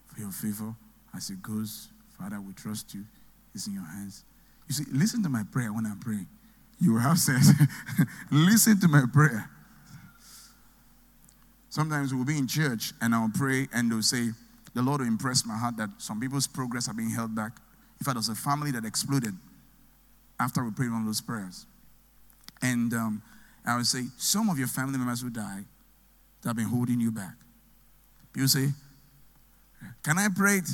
for 0.08 0.20
your 0.20 0.32
favor 0.32 0.74
as 1.16 1.30
it 1.30 1.42
goes. 1.42 1.90
Father, 2.18 2.40
we 2.42 2.54
trust 2.54 2.94
you. 2.94 3.06
It's 3.54 3.68
in 3.68 3.74
your 3.74 3.86
hands. 3.86 4.24
You 4.68 4.74
see, 4.74 4.86
listen 4.92 5.22
to 5.24 5.30
my 5.30 5.44
prayer 5.52 5.74
when 5.74 5.86
I'm 5.86 6.00
praying. 6.00 6.28
You 6.80 6.94
will 6.94 7.00
have 7.00 7.20
sense. 7.20 7.52
listen 8.32 8.80
to 8.80 8.88
my 8.88 9.04
prayer. 9.12 9.50
Sometimes 11.70 12.14
we'll 12.14 12.26
be 12.26 12.38
in 12.38 12.48
church 12.48 12.92
and 13.02 13.16
I'll 13.16 13.32
pray 13.34 13.68
and 13.74 13.92
they'll 13.92 14.02
say, 14.02 14.32
The 14.74 14.82
Lord 14.82 15.02
will 15.02 15.08
impress 15.08 15.46
my 15.46 15.56
heart 15.56 15.78
that 15.78 15.90
some 16.00 16.20
people's 16.20 16.48
progress 16.48 16.90
are 16.90 16.94
being 16.94 17.12
held 17.12 17.34
back. 17.36 17.54
In 18.00 18.06
fact, 18.06 18.16
there 18.16 18.20
was 18.20 18.30
a 18.30 18.36
family 18.36 18.72
that 18.72 18.84
exploded 18.84 19.34
after 20.40 20.64
we 20.64 20.72
prayed 20.72 20.92
one 20.92 21.02
of 21.02 21.06
those 21.06 21.22
prayers. 21.22 21.66
And 22.62 22.94
um, 22.94 23.22
I 23.66 23.78
would 23.78 23.86
say, 23.86 24.04
some 24.18 24.50
of 24.50 24.58
your 24.58 24.68
family 24.68 24.98
members 24.98 25.24
will 25.24 25.32
die 25.32 25.64
that 26.42 26.50
have 26.50 26.56
been 26.56 26.66
holding 26.66 27.00
you 27.00 27.12
back. 27.12 27.36
People 28.34 28.48
say, 28.48 28.70
Can 30.04 30.18
I 30.18 30.28
pray 30.36 30.58
it? 30.58 30.70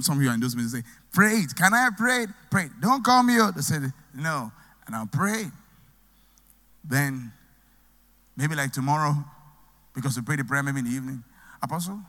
Some 0.00 0.18
of 0.18 0.22
you 0.22 0.28
are 0.28 0.34
in 0.34 0.40
those 0.40 0.54
meetings 0.54 0.72
say, 0.72 0.82
Pray 1.12 1.34
it. 1.38 1.54
Can 1.56 1.72
I 1.72 1.88
pray 1.96 2.24
it? 2.24 2.30
Pray 2.50 2.64
it. 2.64 2.72
Don't 2.80 3.04
call 3.04 3.22
me 3.22 3.38
out. 3.38 3.54
They 3.54 3.62
said, 3.62 3.92
No. 4.14 4.52
And 4.88 4.96
I'll 4.96 5.06
pray. 5.06 5.44
Then, 6.82 7.30
maybe 8.36 8.54
like 8.54 8.72
tomorrow, 8.72 9.14
because 9.94 10.16
we 10.16 10.22
pray 10.22 10.36
the 10.36 10.44
prayer 10.44 10.62
maybe 10.62 10.78
in 10.78 10.86
the 10.86 10.90
evening. 10.90 11.22
Apostle, 11.62 12.00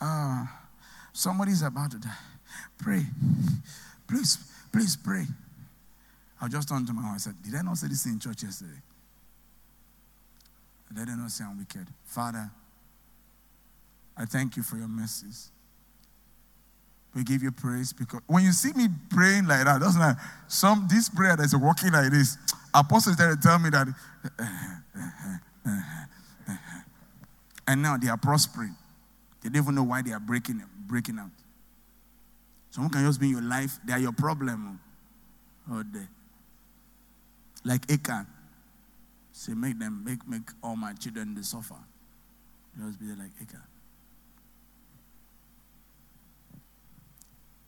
uh, 0.00 0.46
somebody's 1.12 1.60
about 1.60 1.90
to 1.90 1.98
die. 1.98 2.16
Pray. 2.78 3.04
Please, 4.08 4.38
please 4.72 4.96
pray. 4.96 5.26
I 6.40 6.48
just 6.48 6.68
turned 6.68 6.86
to 6.86 6.94
my 6.94 7.02
wife 7.02 7.12
and 7.12 7.20
said, 7.20 7.34
Did 7.42 7.54
I 7.54 7.62
not 7.62 7.76
say 7.76 7.88
this 7.88 8.06
in 8.06 8.18
church 8.18 8.42
yesterday? 8.42 8.80
Let 10.96 11.08
them 11.08 11.20
not 11.20 11.30
say 11.30 11.44
I'm 11.44 11.58
wicked. 11.58 11.86
Father, 12.04 12.50
I 14.16 14.24
thank 14.24 14.56
you 14.56 14.62
for 14.62 14.76
your 14.76 14.88
mercies. 14.88 15.50
We 17.16 17.24
give 17.24 17.42
you 17.42 17.50
praise 17.50 17.94
because 17.94 18.20
when 18.26 18.44
you 18.44 18.52
see 18.52 18.74
me 18.74 18.88
praying 19.08 19.46
like 19.46 19.64
that, 19.64 19.80
doesn't 19.80 20.00
like 20.00 20.16
some 20.48 20.86
this 20.90 21.08
prayer 21.08 21.34
that's 21.34 21.56
working 21.56 21.90
like 21.90 22.12
this. 22.12 22.36
Apostles 22.74 23.16
there 23.16 23.34
tell 23.36 23.58
me 23.58 23.70
that, 23.70 23.88
and 27.66 27.80
now 27.80 27.96
they 27.96 28.08
are 28.08 28.18
prospering. 28.18 28.76
They 29.42 29.48
don't 29.48 29.62
even 29.62 29.74
know 29.74 29.84
why 29.84 30.02
they 30.02 30.12
are 30.12 30.20
breaking 30.20 30.62
breaking 30.86 31.18
out. 31.18 31.30
Someone 32.70 32.92
can 32.92 33.06
just 33.06 33.18
be 33.18 33.28
in 33.28 33.32
your 33.32 33.42
life. 33.42 33.78
They 33.86 33.94
are 33.94 33.98
your 33.98 34.12
problem. 34.12 34.78
Oh, 35.70 35.78
oh 35.78 35.82
they 35.90 36.06
like 37.64 37.90
Achan. 37.90 38.26
Say, 39.32 39.54
make 39.54 39.78
them, 39.78 40.02
make, 40.04 40.26
make 40.28 40.48
all 40.62 40.76
my 40.76 40.92
children 40.92 41.34
the 41.34 41.42
suffer. 41.42 41.76
Just 42.78 43.00
be 43.00 43.06
like 43.06 43.32
Achan. 43.40 43.62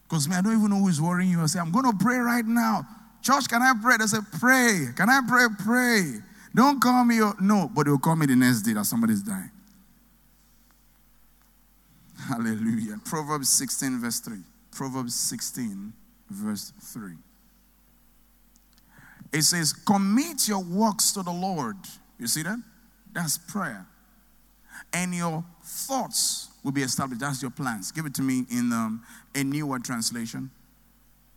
Because 0.09 0.29
me, 0.29 0.37
I 0.37 0.41
don't 0.41 0.57
even 0.57 0.71
know 0.71 0.79
who 0.79 0.89
is 0.89 1.01
worrying 1.01 1.31
you. 1.31 1.41
I 1.41 1.47
say, 1.47 1.59
I'm 1.59 1.71
going 1.71 1.85
to 1.85 1.97
pray 1.97 2.17
right 2.17 2.45
now. 2.45 2.87
Church, 3.23 3.49
can 3.49 3.61
I 3.61 3.75
pray? 3.81 3.97
They 3.99 4.07
say, 4.07 4.19
pray. 4.39 4.87
Can 4.97 5.11
I 5.11 5.21
pray? 5.29 5.47
Pray. 5.65 6.15
Don't 6.55 6.81
call 6.81 7.05
me. 7.05 7.21
No, 7.41 7.71
but 7.75 7.87
they'll 7.87 7.99
call 7.99 8.17
me 8.17 8.27
the 8.27 8.37
next 8.37 8.63
day 8.63 8.73
that 8.73 8.87
somebody's 8.87 9.23
dying. 9.23 9.51
Hallelujah. 12.29 12.99
Proverbs 13.05 13.51
16, 13.51 14.01
verse 14.01 14.21
3. 14.21 14.39
Proverbs 14.71 15.15
16, 15.15 15.93
verse 16.31 16.73
3. 16.81 17.13
It 19.33 19.43
says, 19.43 19.73
Commit 19.73 20.49
your 20.49 20.65
works 20.65 21.13
to 21.13 21.23
the 21.23 21.33
Lord. 21.33 21.77
You 22.19 22.27
see 22.27 22.43
that? 22.43 22.59
That's 23.13 23.37
prayer. 23.37 23.87
And 24.93 25.15
your 25.15 25.45
thoughts 25.63 26.48
will 26.63 26.73
be 26.73 26.83
established. 26.83 27.21
That's 27.21 27.43
your 27.43 27.51
plans. 27.51 27.93
Give 27.93 28.07
it 28.07 28.15
to 28.15 28.23
me 28.23 28.45
in 28.51 28.73
um, 28.73 29.03
a 29.35 29.45
newer 29.45 29.79
translation, 29.79 30.51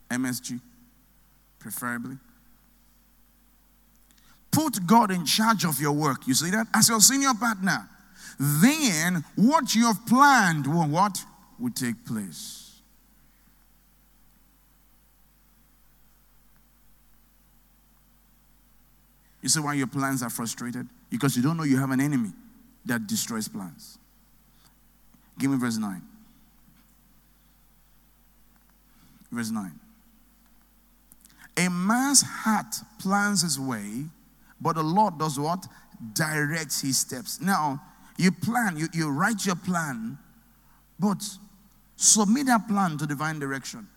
MSG, 0.09 0.59
preferably. 1.59 2.17
Put 4.51 4.85
God 4.85 5.11
in 5.11 5.25
charge 5.25 5.63
of 5.63 5.79
your 5.79 5.93
work. 5.93 6.27
You 6.27 6.33
see 6.33 6.51
that? 6.51 6.67
As 6.73 6.89
your 6.89 6.99
senior 6.99 7.33
partner, 7.39 7.87
then 8.37 9.23
what 9.35 9.73
you 9.75 9.85
have 9.85 10.05
planned 10.05 10.67
will 10.67 10.87
what? 10.87 11.23
Will 11.59 11.71
take 11.71 12.05
place. 12.05 12.61
You 19.41 19.49
see 19.49 19.59
why 19.59 19.73
your 19.73 19.87
plans 19.87 20.21
are 20.21 20.29
frustrated? 20.29 20.87
Because 21.09 21.35
you 21.35 21.41
don't 21.41 21.57
know 21.57 21.63
you 21.63 21.77
have 21.77 21.91
an 21.91 22.01
enemy 22.01 22.31
that 22.85 23.07
destroys 23.07 23.47
plans. 23.47 23.97
Give 25.41 25.49
me 25.49 25.57
verse 25.57 25.77
9. 25.79 25.99
Verse 29.31 29.49
9. 29.49 29.71
A 31.57 31.67
man's 31.67 32.21
heart 32.21 32.75
plans 32.99 33.41
his 33.41 33.59
way, 33.59 34.05
but 34.61 34.75
the 34.75 34.83
Lord 34.83 35.17
does 35.17 35.39
what? 35.39 35.65
Directs 36.13 36.81
his 36.81 36.99
steps. 36.99 37.41
Now, 37.41 37.81
you 38.17 38.31
plan, 38.31 38.77
you, 38.77 38.87
you 38.93 39.09
write 39.09 39.43
your 39.43 39.55
plan, 39.55 40.19
but 40.99 41.27
submit 41.95 42.45
that 42.45 42.67
plan 42.67 42.99
to 42.99 43.07
divine 43.07 43.39
direction. 43.39 43.87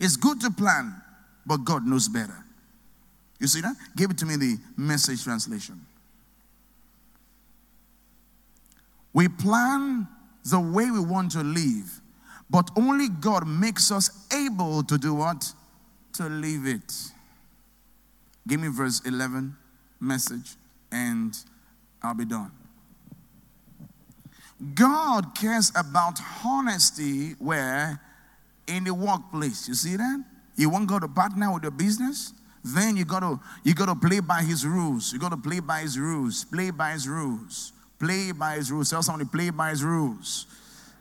It's 0.00 0.16
good 0.16 0.40
to 0.42 0.50
plan, 0.52 0.94
but 1.44 1.64
God 1.64 1.84
knows 1.84 2.08
better. 2.08 2.44
You 3.40 3.48
see 3.48 3.62
that? 3.62 3.74
Give 3.96 4.12
it 4.12 4.18
to 4.18 4.26
me 4.26 4.36
the 4.36 4.58
message 4.76 5.24
translation. 5.24 5.84
We 9.16 9.28
plan 9.28 10.06
the 10.44 10.60
way 10.60 10.90
we 10.90 11.00
want 11.00 11.30
to 11.32 11.42
live, 11.42 12.02
but 12.50 12.70
only 12.76 13.08
God 13.08 13.48
makes 13.48 13.90
us 13.90 14.30
able 14.30 14.82
to 14.82 14.98
do 14.98 15.14
what? 15.14 15.54
To 16.16 16.28
live 16.28 16.66
it. 16.66 16.92
Give 18.46 18.60
me 18.60 18.68
verse 18.68 19.00
11 19.06 19.56
message, 20.00 20.56
and 20.92 21.34
I'll 22.02 22.12
be 22.12 22.26
done. 22.26 22.52
God 24.74 25.34
cares 25.34 25.72
about 25.74 26.20
honesty 26.44 27.30
where 27.38 27.98
in 28.66 28.84
the 28.84 28.92
workplace. 28.92 29.66
You 29.66 29.74
see 29.74 29.96
that? 29.96 30.24
You 30.56 30.68
want 30.68 30.90
God 30.90 31.00
to 31.00 31.08
partner 31.08 31.54
with 31.54 31.62
your 31.62 31.72
business? 31.72 32.34
Then 32.62 32.98
you 32.98 33.06
gotta 33.06 33.40
you 33.64 33.72
gotta 33.72 33.94
play 33.94 34.20
by 34.20 34.42
his 34.42 34.66
rules. 34.66 35.10
You 35.10 35.18
gotta 35.18 35.38
play 35.38 35.60
by 35.60 35.80
his 35.80 35.98
rules. 35.98 36.44
Play 36.44 36.70
by 36.70 36.92
his 36.92 37.08
rules. 37.08 37.72
Play 37.98 38.32
by 38.32 38.56
his 38.56 38.70
rules. 38.70 38.90
Tell 38.90 39.02
somebody, 39.02 39.28
play 39.28 39.50
by 39.50 39.70
his 39.70 39.82
rules. 39.82 40.46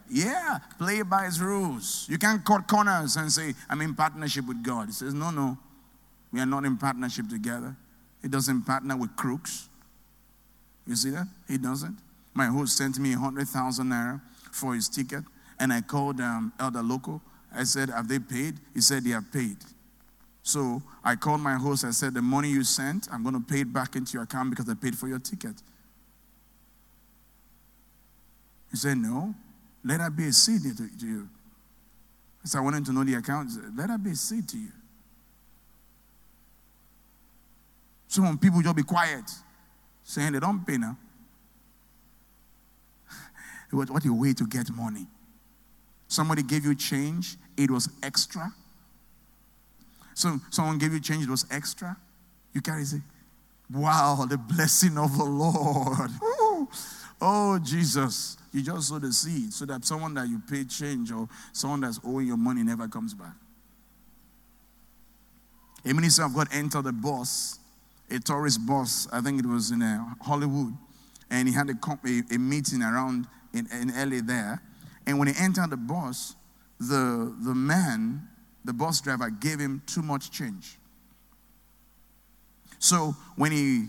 Yeah, 0.09 0.59
play 0.77 1.01
by 1.01 1.25
his 1.25 1.41
rules. 1.41 2.05
You 2.09 2.17
can't 2.17 2.43
cut 2.45 2.67
corners 2.67 3.15
and 3.17 3.31
say, 3.31 3.53
I'm 3.69 3.81
in 3.81 3.95
partnership 3.95 4.45
with 4.47 4.63
God. 4.63 4.87
He 4.87 4.93
says, 4.93 5.13
No, 5.13 5.31
no, 5.31 5.57
we 6.31 6.39
are 6.39 6.45
not 6.45 6.63
in 6.63 6.77
partnership 6.77 7.27
together. 7.27 7.75
He 8.21 8.27
doesn't 8.27 8.63
partner 8.63 8.95
with 8.95 9.15
crooks. 9.15 9.67
You 10.87 10.95
see 10.95 11.09
that? 11.11 11.27
He 11.47 11.57
doesn't. 11.57 11.97
My 12.33 12.47
host 12.47 12.77
sent 12.77 12.99
me 12.99 13.13
a 13.13 13.17
100,000 13.17 13.87
naira 13.87 14.21
for 14.51 14.75
his 14.75 14.89
ticket, 14.89 15.23
and 15.59 15.73
I 15.73 15.81
called 15.81 16.19
um, 16.21 16.53
Elder 16.59 16.83
Loco. 16.83 17.21
I 17.53 17.63
said, 17.63 17.89
Have 17.89 18.07
they 18.07 18.19
paid? 18.19 18.59
He 18.73 18.81
said, 18.81 19.03
They 19.03 19.11
have 19.11 19.31
paid. 19.31 19.57
So 20.43 20.83
I 21.03 21.15
called 21.15 21.41
my 21.41 21.55
host. 21.55 21.83
I 21.83 21.91
said, 21.91 22.13
The 22.13 22.21
money 22.21 22.49
you 22.49 22.63
sent, 22.63 23.07
I'm 23.11 23.23
going 23.23 23.35
to 23.35 23.41
pay 23.41 23.61
it 23.61 23.73
back 23.73 23.95
into 23.95 24.13
your 24.13 24.23
account 24.23 24.51
because 24.51 24.69
I 24.69 24.75
paid 24.75 24.95
for 24.95 25.07
your 25.07 25.19
ticket. 25.19 25.55
He 28.71 28.77
said, 28.77 28.97
No, 28.97 29.33
let 29.83 29.99
that 29.99 30.15
be 30.15 30.27
a 30.27 30.33
seed 30.33 30.61
to, 30.63 30.75
to 30.75 31.05
you. 31.05 31.29
Said, 32.45 32.59
I 32.59 32.61
wanted 32.61 32.85
to 32.85 32.93
know 32.93 33.03
the 33.03 33.15
account. 33.15 33.51
Said, 33.51 33.75
let 33.75 33.87
that 33.87 34.03
be 34.03 34.11
a 34.11 34.15
seed 34.15 34.47
to 34.49 34.57
you. 34.57 34.71
Some 38.07 38.37
people 38.37 38.61
just 38.61 38.75
be 38.75 38.83
quiet, 38.83 39.29
saying 40.03 40.33
they 40.33 40.39
don't 40.39 40.65
pay 40.65 40.77
now. 40.77 40.95
what, 43.71 43.89
what 43.89 44.05
a 44.05 44.13
way 44.13 44.33
to 44.33 44.45
get 44.45 44.69
money. 44.71 45.07
Somebody 46.07 46.43
gave 46.43 46.65
you 46.65 46.75
change, 46.75 47.35
it 47.57 47.71
was 47.71 47.89
extra. 48.03 48.53
So 50.13 50.39
someone 50.51 50.77
gave 50.77 50.93
you 50.93 50.99
change, 50.99 51.23
it 51.23 51.29
was 51.29 51.45
extra. 51.49 51.97
You 52.53 52.61
carry 52.61 52.85
say, 52.85 53.01
Wow, 53.73 54.27
the 54.29 54.37
blessing 54.37 54.97
of 54.97 55.17
the 55.17 55.23
Lord. 55.23 56.11
Oh, 57.27 57.57
Jesus. 57.57 58.37
You 58.53 58.61
just 58.61 58.87
sow 58.87 58.99
the 58.99 59.11
seed 59.11 59.51
so 59.51 59.65
that 59.65 59.83
someone 59.83 60.13
that 60.13 60.27
you 60.27 60.39
pay 60.47 60.63
change 60.63 61.11
or 61.11 61.27
someone 61.53 61.81
that's 61.81 61.99
owing 62.05 62.27
your 62.27 62.37
money 62.37 62.61
never 62.61 62.87
comes 62.87 63.15
back. 63.15 63.33
A 65.83 65.91
minister 65.91 66.23
of 66.23 66.35
God 66.35 66.47
entered 66.51 66.85
a 66.85 66.91
bus, 66.91 67.57
a 68.11 68.19
tourist 68.19 68.63
bus, 68.67 69.07
I 69.11 69.21
think 69.21 69.39
it 69.39 69.45
was 69.47 69.71
in 69.71 69.81
uh, 69.81 70.05
Hollywood, 70.21 70.73
and 71.31 71.47
he 71.47 71.53
had 71.55 71.67
a, 71.67 71.73
a, 71.73 72.35
a 72.35 72.37
meeting 72.37 72.83
around 72.83 73.25
in, 73.53 73.67
in 73.71 73.87
LA 73.87 74.21
there. 74.23 74.61
And 75.07 75.17
when 75.17 75.27
he 75.27 75.33
entered 75.39 75.71
the 75.71 75.77
bus, 75.77 76.35
the, 76.79 77.35
the 77.43 77.55
man, 77.55 78.27
the 78.63 78.73
bus 78.73 79.01
driver, 79.01 79.31
gave 79.31 79.57
him 79.57 79.81
too 79.87 80.03
much 80.03 80.29
change. 80.29 80.77
So 82.77 83.15
when 83.35 83.51
he 83.51 83.87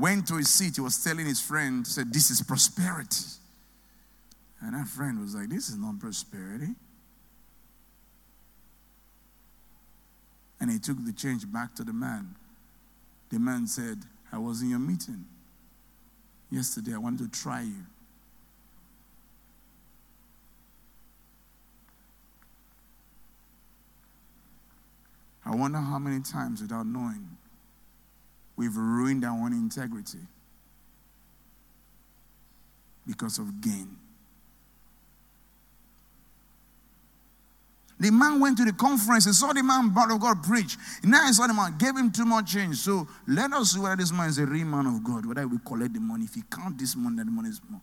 went 0.00 0.26
to 0.28 0.36
his 0.36 0.48
seat, 0.48 0.76
he 0.76 0.80
was 0.80 1.02
telling 1.02 1.26
his 1.26 1.40
friend, 1.40 1.86
said, 1.86 2.12
This 2.12 2.30
is 2.30 2.42
prosperity. 2.42 3.24
And 4.60 4.74
that 4.74 4.88
friend 4.88 5.20
was 5.20 5.34
like, 5.34 5.48
This 5.48 5.68
is 5.68 5.76
not 5.76 5.98
prosperity. 5.98 6.74
And 10.60 10.70
he 10.70 10.78
took 10.78 11.02
the 11.04 11.12
change 11.12 11.50
back 11.50 11.74
to 11.76 11.84
the 11.84 11.92
man. 11.92 12.34
The 13.30 13.38
man 13.38 13.66
said, 13.66 13.98
I 14.32 14.38
was 14.38 14.60
in 14.62 14.70
your 14.70 14.78
meeting 14.78 15.24
yesterday. 16.50 16.94
I 16.94 16.98
wanted 16.98 17.32
to 17.32 17.40
try 17.40 17.62
you. 17.62 17.86
I 25.44 25.54
wonder 25.54 25.78
how 25.78 25.98
many 25.98 26.20
times 26.20 26.60
without 26.60 26.86
knowing 26.86 27.26
we've 28.60 28.76
ruined 28.76 29.24
our 29.24 29.32
own 29.32 29.54
integrity 29.54 30.18
because 33.06 33.38
of 33.38 33.62
gain. 33.62 33.96
The 37.98 38.10
man 38.10 38.38
went 38.38 38.58
to 38.58 38.66
the 38.66 38.72
conference 38.72 39.24
and 39.24 39.34
saw 39.34 39.54
the 39.54 39.62
man, 39.62 39.94
of 39.96 40.20
God, 40.20 40.42
preach. 40.42 40.76
Now 41.02 41.26
he 41.26 41.32
saw 41.32 41.46
the 41.46 41.54
man, 41.54 41.76
gave 41.78 41.96
him 41.96 42.10
too 42.10 42.26
much 42.26 42.52
change. 42.52 42.76
So 42.76 43.08
let 43.26 43.50
us 43.52 43.72
see 43.72 43.80
whether 43.80 43.96
this 43.96 44.12
man 44.12 44.28
is 44.28 44.38
a 44.38 44.44
real 44.44 44.66
man 44.66 44.86
of 44.86 45.02
God, 45.02 45.24
whether 45.24 45.48
we 45.48 45.56
collect 45.64 45.94
the 45.94 46.00
money. 46.00 46.24
If 46.24 46.34
he 46.34 46.42
count 46.50 46.78
this 46.78 46.94
money, 46.96 47.16
then 47.16 47.26
the 47.26 47.32
money 47.32 47.48
is 47.48 47.60
more. 47.68 47.80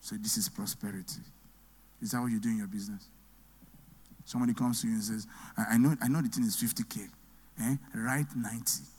So 0.00 0.16
this 0.16 0.38
is 0.38 0.48
prosperity. 0.48 1.20
Is 2.00 2.12
that 2.12 2.20
what 2.20 2.30
you 2.30 2.40
do 2.40 2.48
in 2.48 2.58
your 2.58 2.66
business? 2.66 3.08
Somebody 4.24 4.54
comes 4.54 4.80
to 4.80 4.88
you 4.88 4.94
and 4.94 5.02
says, 5.02 5.26
I, 5.56 5.76
know, 5.76 5.94
I 6.02 6.08
know 6.08 6.22
the 6.22 6.28
thing 6.28 6.44
is 6.44 6.56
50K. 6.56 7.08
Eh? 7.60 7.76
Write 7.94 8.34
90. 8.34 8.93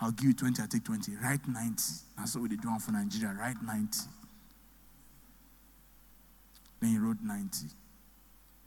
I'll 0.00 0.12
give 0.12 0.26
you 0.26 0.34
20, 0.34 0.62
I'll 0.62 0.68
take 0.68 0.84
20. 0.84 1.12
Write 1.22 1.46
90. 1.46 1.82
That's 2.16 2.34
what 2.34 2.42
we 2.42 2.48
did 2.48 2.60
for 2.62 2.92
Nigeria. 2.92 3.36
Write 3.38 3.62
90. 3.62 3.98
Then 6.80 6.90
he 6.90 6.98
wrote 6.98 7.18
90 7.22 7.66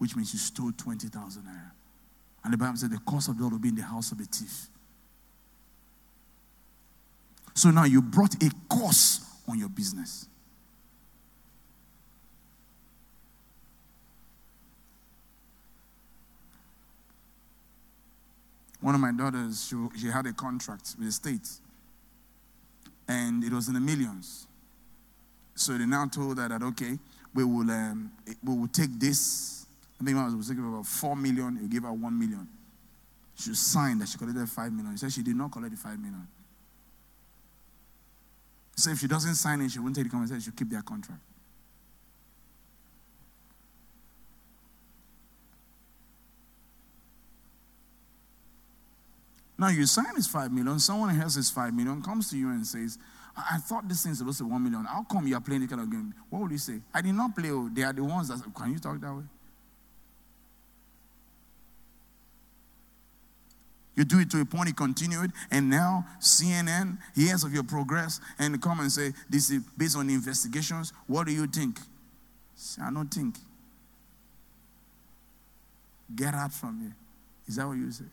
which 0.03 0.17
means 0.17 0.33
you 0.33 0.39
stole 0.39 0.73
20,000 0.75 1.43
naira. 1.43 1.71
And 2.43 2.51
the 2.51 2.57
Bible 2.57 2.75
said 2.75 2.91
the 2.91 2.99
cost 2.99 3.29
of 3.29 3.37
the 3.37 3.43
Lord 3.43 3.53
will 3.53 3.59
be 3.59 3.69
in 3.69 3.75
the 3.75 3.83
house 3.83 4.11
of 4.11 4.19
a 4.19 4.25
thief. 4.25 4.67
So 7.53 7.71
now 7.71 7.85
you 7.85 8.01
brought 8.01 8.35
a 8.43 8.51
curse 8.69 9.21
on 9.47 9.57
your 9.57 9.69
business. 9.69 10.27
One 18.83 18.93
of 18.93 19.01
my 19.01 19.11
daughters, 19.11 19.65
she, 19.65 19.99
she 19.99 20.07
had 20.07 20.27
a 20.27 20.33
contract 20.33 20.93
with 20.99 21.07
the 21.07 21.11
state, 21.11 21.49
and 23.07 23.43
it 23.43 23.51
was 23.51 23.67
in 23.67 23.73
the 23.73 23.79
millions. 23.79 24.45
So 25.55 25.75
they 25.77 25.85
now 25.85 26.05
told 26.05 26.37
her 26.37 26.47
that, 26.47 26.61
okay, 26.61 26.99
we 27.33 27.43
will, 27.43 27.71
um, 27.71 28.11
we 28.43 28.55
will 28.55 28.67
take 28.67 28.99
this 28.99 29.63
I 30.03 30.05
think 30.05 30.17
I 30.17 30.35
was 30.35 30.47
thinking 30.47 30.67
about 30.67 30.85
4 30.85 31.15
million, 31.15 31.59
you 31.61 31.69
give 31.69 31.83
her 31.83 31.93
1 31.93 32.19
million. 32.19 32.45
She 33.35 33.53
signed 33.53 34.01
that 34.01 34.09
she 34.09 34.17
collected 34.17 34.49
5 34.49 34.73
million. 34.73 34.91
He 34.91 34.97
said 34.97 35.13
she 35.13 35.23
did 35.23 35.35
not 35.35 35.51
collect 35.51 35.71
the 35.71 35.77
5 35.77 35.97
million. 35.97 36.27
So 38.75 38.91
if 38.91 38.99
she 38.99 39.07
doesn't 39.07 39.35
sign 39.35 39.61
it, 39.61 39.71
she 39.71 39.79
won't 39.79 39.95
take 39.95 40.05
the 40.05 40.09
contract. 40.09 40.43
She'll 40.43 40.53
keep 40.53 40.69
their 40.69 40.81
contract. 40.81 41.21
Now 49.63 49.69
you 49.69 49.85
sign 49.85 50.13
this 50.13 50.27
5 50.27 50.51
million, 50.51 50.77
someone 50.77 51.17
else 51.21 51.37
is 51.37 51.49
5 51.49 51.73
million, 51.73 52.01
comes 52.01 52.29
to 52.31 52.37
you 52.37 52.49
and 52.49 52.67
says, 52.67 52.97
I 53.33 53.59
thought 53.59 53.87
this 53.87 54.03
thing's 54.03 54.17
supposed 54.17 54.39
to 54.39 54.43
be 54.43 54.51
1 54.51 54.61
million. 54.61 54.83
How 54.83 55.03
come 55.09 55.25
you 55.25 55.37
are 55.37 55.39
playing 55.39 55.61
this 55.61 55.69
kind 55.69 55.81
of 55.81 55.89
game? 55.89 56.13
What 56.29 56.41
would 56.41 56.51
you 56.51 56.57
say? 56.57 56.81
I 56.93 56.99
did 56.99 57.15
not 57.15 57.33
play. 57.33 57.49
Oh, 57.49 57.69
they 57.71 57.83
are 57.83 57.93
the 57.93 58.03
ones 58.03 58.27
that. 58.27 58.43
Can 58.53 58.73
you 58.73 58.79
talk 58.79 58.99
that 58.99 59.13
way? 59.13 59.23
You 63.95 64.03
do 64.03 64.19
it 64.19 64.29
to 64.31 64.41
a 64.41 64.45
point, 64.45 64.67
it, 64.67 65.31
and 65.49 65.69
now 65.69 66.05
CNN 66.19 66.97
hears 67.15 67.45
of 67.45 67.53
your 67.53 67.63
progress 67.63 68.19
and 68.37 68.61
come 68.61 68.81
and 68.81 68.91
say, 68.91 69.13
This 69.29 69.49
is 69.49 69.63
based 69.77 69.95
on 69.95 70.09
investigations. 70.09 70.91
What 71.07 71.27
do 71.27 71.31
you 71.31 71.47
think? 71.47 71.79
Say, 72.53 72.81
I 72.81 72.91
don't 72.91 73.07
think. 73.07 73.37
Get 76.13 76.33
out 76.33 76.51
from 76.51 76.81
here. 76.81 76.95
Is 77.47 77.55
that 77.55 77.65
what 77.65 77.77
you 77.77 77.89
say? 77.89 78.03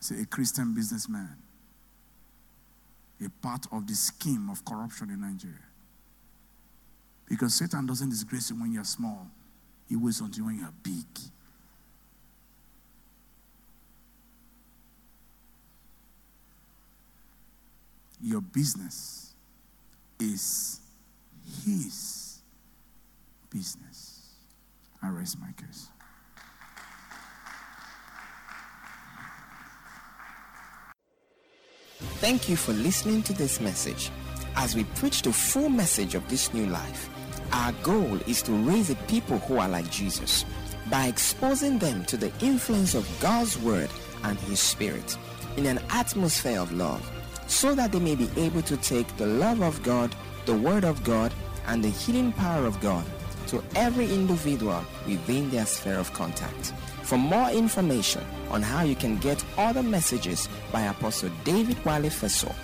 Say, 0.00 0.22
a 0.22 0.24
Christian 0.24 0.74
businessman, 0.74 1.36
a 3.24 3.28
part 3.42 3.66
of 3.70 3.86
the 3.86 3.94
scheme 3.94 4.48
of 4.48 4.64
corruption 4.64 5.10
in 5.10 5.20
Nigeria. 5.20 5.56
Because 7.28 7.54
Satan 7.54 7.86
doesn't 7.86 8.08
disgrace 8.08 8.50
you 8.50 8.56
when 8.56 8.72
you're 8.72 8.82
small, 8.82 9.28
he 9.88 9.96
waits 9.96 10.20
until 10.20 10.46
when 10.46 10.58
you're 10.58 10.72
big. 10.82 11.04
Your 18.22 18.40
business 18.40 19.34
is 20.18 20.80
his 21.64 22.40
business. 23.50 24.34
I 25.02 25.08
rest 25.08 25.38
my 25.40 25.52
case. 25.52 25.88
Thank 32.20 32.50
you 32.50 32.56
for 32.56 32.74
listening 32.74 33.22
to 33.22 33.32
this 33.32 33.62
message. 33.62 34.10
As 34.54 34.76
we 34.76 34.84
preach 34.84 35.22
the 35.22 35.32
full 35.32 35.70
message 35.70 36.14
of 36.14 36.28
this 36.28 36.52
new 36.52 36.66
life, 36.66 37.08
our 37.50 37.72
goal 37.82 38.18
is 38.26 38.42
to 38.42 38.52
raise 38.52 38.90
a 38.90 38.94
people 39.08 39.38
who 39.38 39.56
are 39.56 39.70
like 39.70 39.90
Jesus 39.90 40.44
by 40.90 41.06
exposing 41.06 41.78
them 41.78 42.04
to 42.04 42.18
the 42.18 42.30
influence 42.40 42.94
of 42.94 43.08
God's 43.20 43.58
Word 43.58 43.88
and 44.24 44.38
His 44.40 44.60
Spirit 44.60 45.16
in 45.56 45.64
an 45.64 45.80
atmosphere 45.88 46.60
of 46.60 46.72
love 46.72 47.10
so 47.46 47.74
that 47.74 47.90
they 47.90 48.00
may 48.00 48.16
be 48.16 48.28
able 48.36 48.60
to 48.62 48.76
take 48.76 49.16
the 49.16 49.26
love 49.26 49.62
of 49.62 49.82
God, 49.82 50.14
the 50.44 50.54
Word 50.54 50.84
of 50.84 51.02
God, 51.02 51.32
and 51.68 51.82
the 51.82 51.88
healing 51.88 52.32
power 52.32 52.66
of 52.66 52.78
God 52.82 53.06
to 53.50 53.62
every 53.74 54.12
individual 54.12 54.82
within 55.06 55.50
their 55.50 55.66
sphere 55.66 55.98
of 55.98 56.12
contact. 56.14 56.72
For 57.02 57.18
more 57.18 57.50
information 57.50 58.24
on 58.50 58.62
how 58.62 58.84
you 58.84 58.94
can 58.94 59.16
get 59.18 59.44
other 59.58 59.82
messages 59.82 60.48
by 60.72 60.82
Apostle 60.82 61.30
David 61.44 61.84
Wale 61.84 62.04
Feso, 62.04 62.54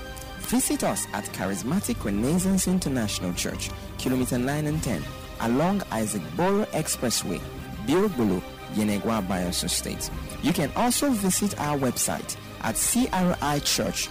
visit 0.43 0.85
us 0.85 1.07
at 1.13 1.25
Charismatic 1.27 2.05
Renaissance 2.05 2.69
International 2.69 3.33
Church, 3.35 3.71
Kilometer 3.99 4.39
9 4.39 4.67
and 4.67 4.83
10, 4.83 5.03
along 5.41 5.83
Isaac 5.91 6.23
Boro 6.37 6.65
Expressway, 6.67 7.41
Bilbulu, 7.87 8.41
Yenagoa, 8.75 9.27
Bayelsa 9.27 9.69
State. 9.69 10.09
You 10.43 10.53
can 10.53 10.71
also 10.77 11.11
visit 11.11 11.59
our 11.61 11.77
website 11.77 12.37
at 12.63 12.77
crichurch.org. 12.77 14.11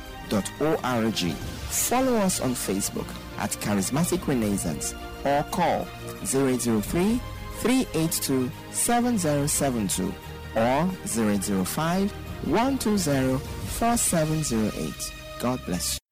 Follow 1.69 2.15
us 2.17 2.39
on 2.41 2.51
Facebook 2.51 3.07
at 3.37 3.51
Charismatic 3.51 4.27
Renaissance 4.27 4.93
or 5.25 5.43
call 5.51 5.85
003 6.23 7.19
382 7.59 8.51
7072 8.71 10.13
or 10.55 10.85
005 11.65 12.11
120 12.45 13.37
4708. 13.37 15.11
God 15.39 15.59
bless 15.65 15.95
you. 15.95 16.04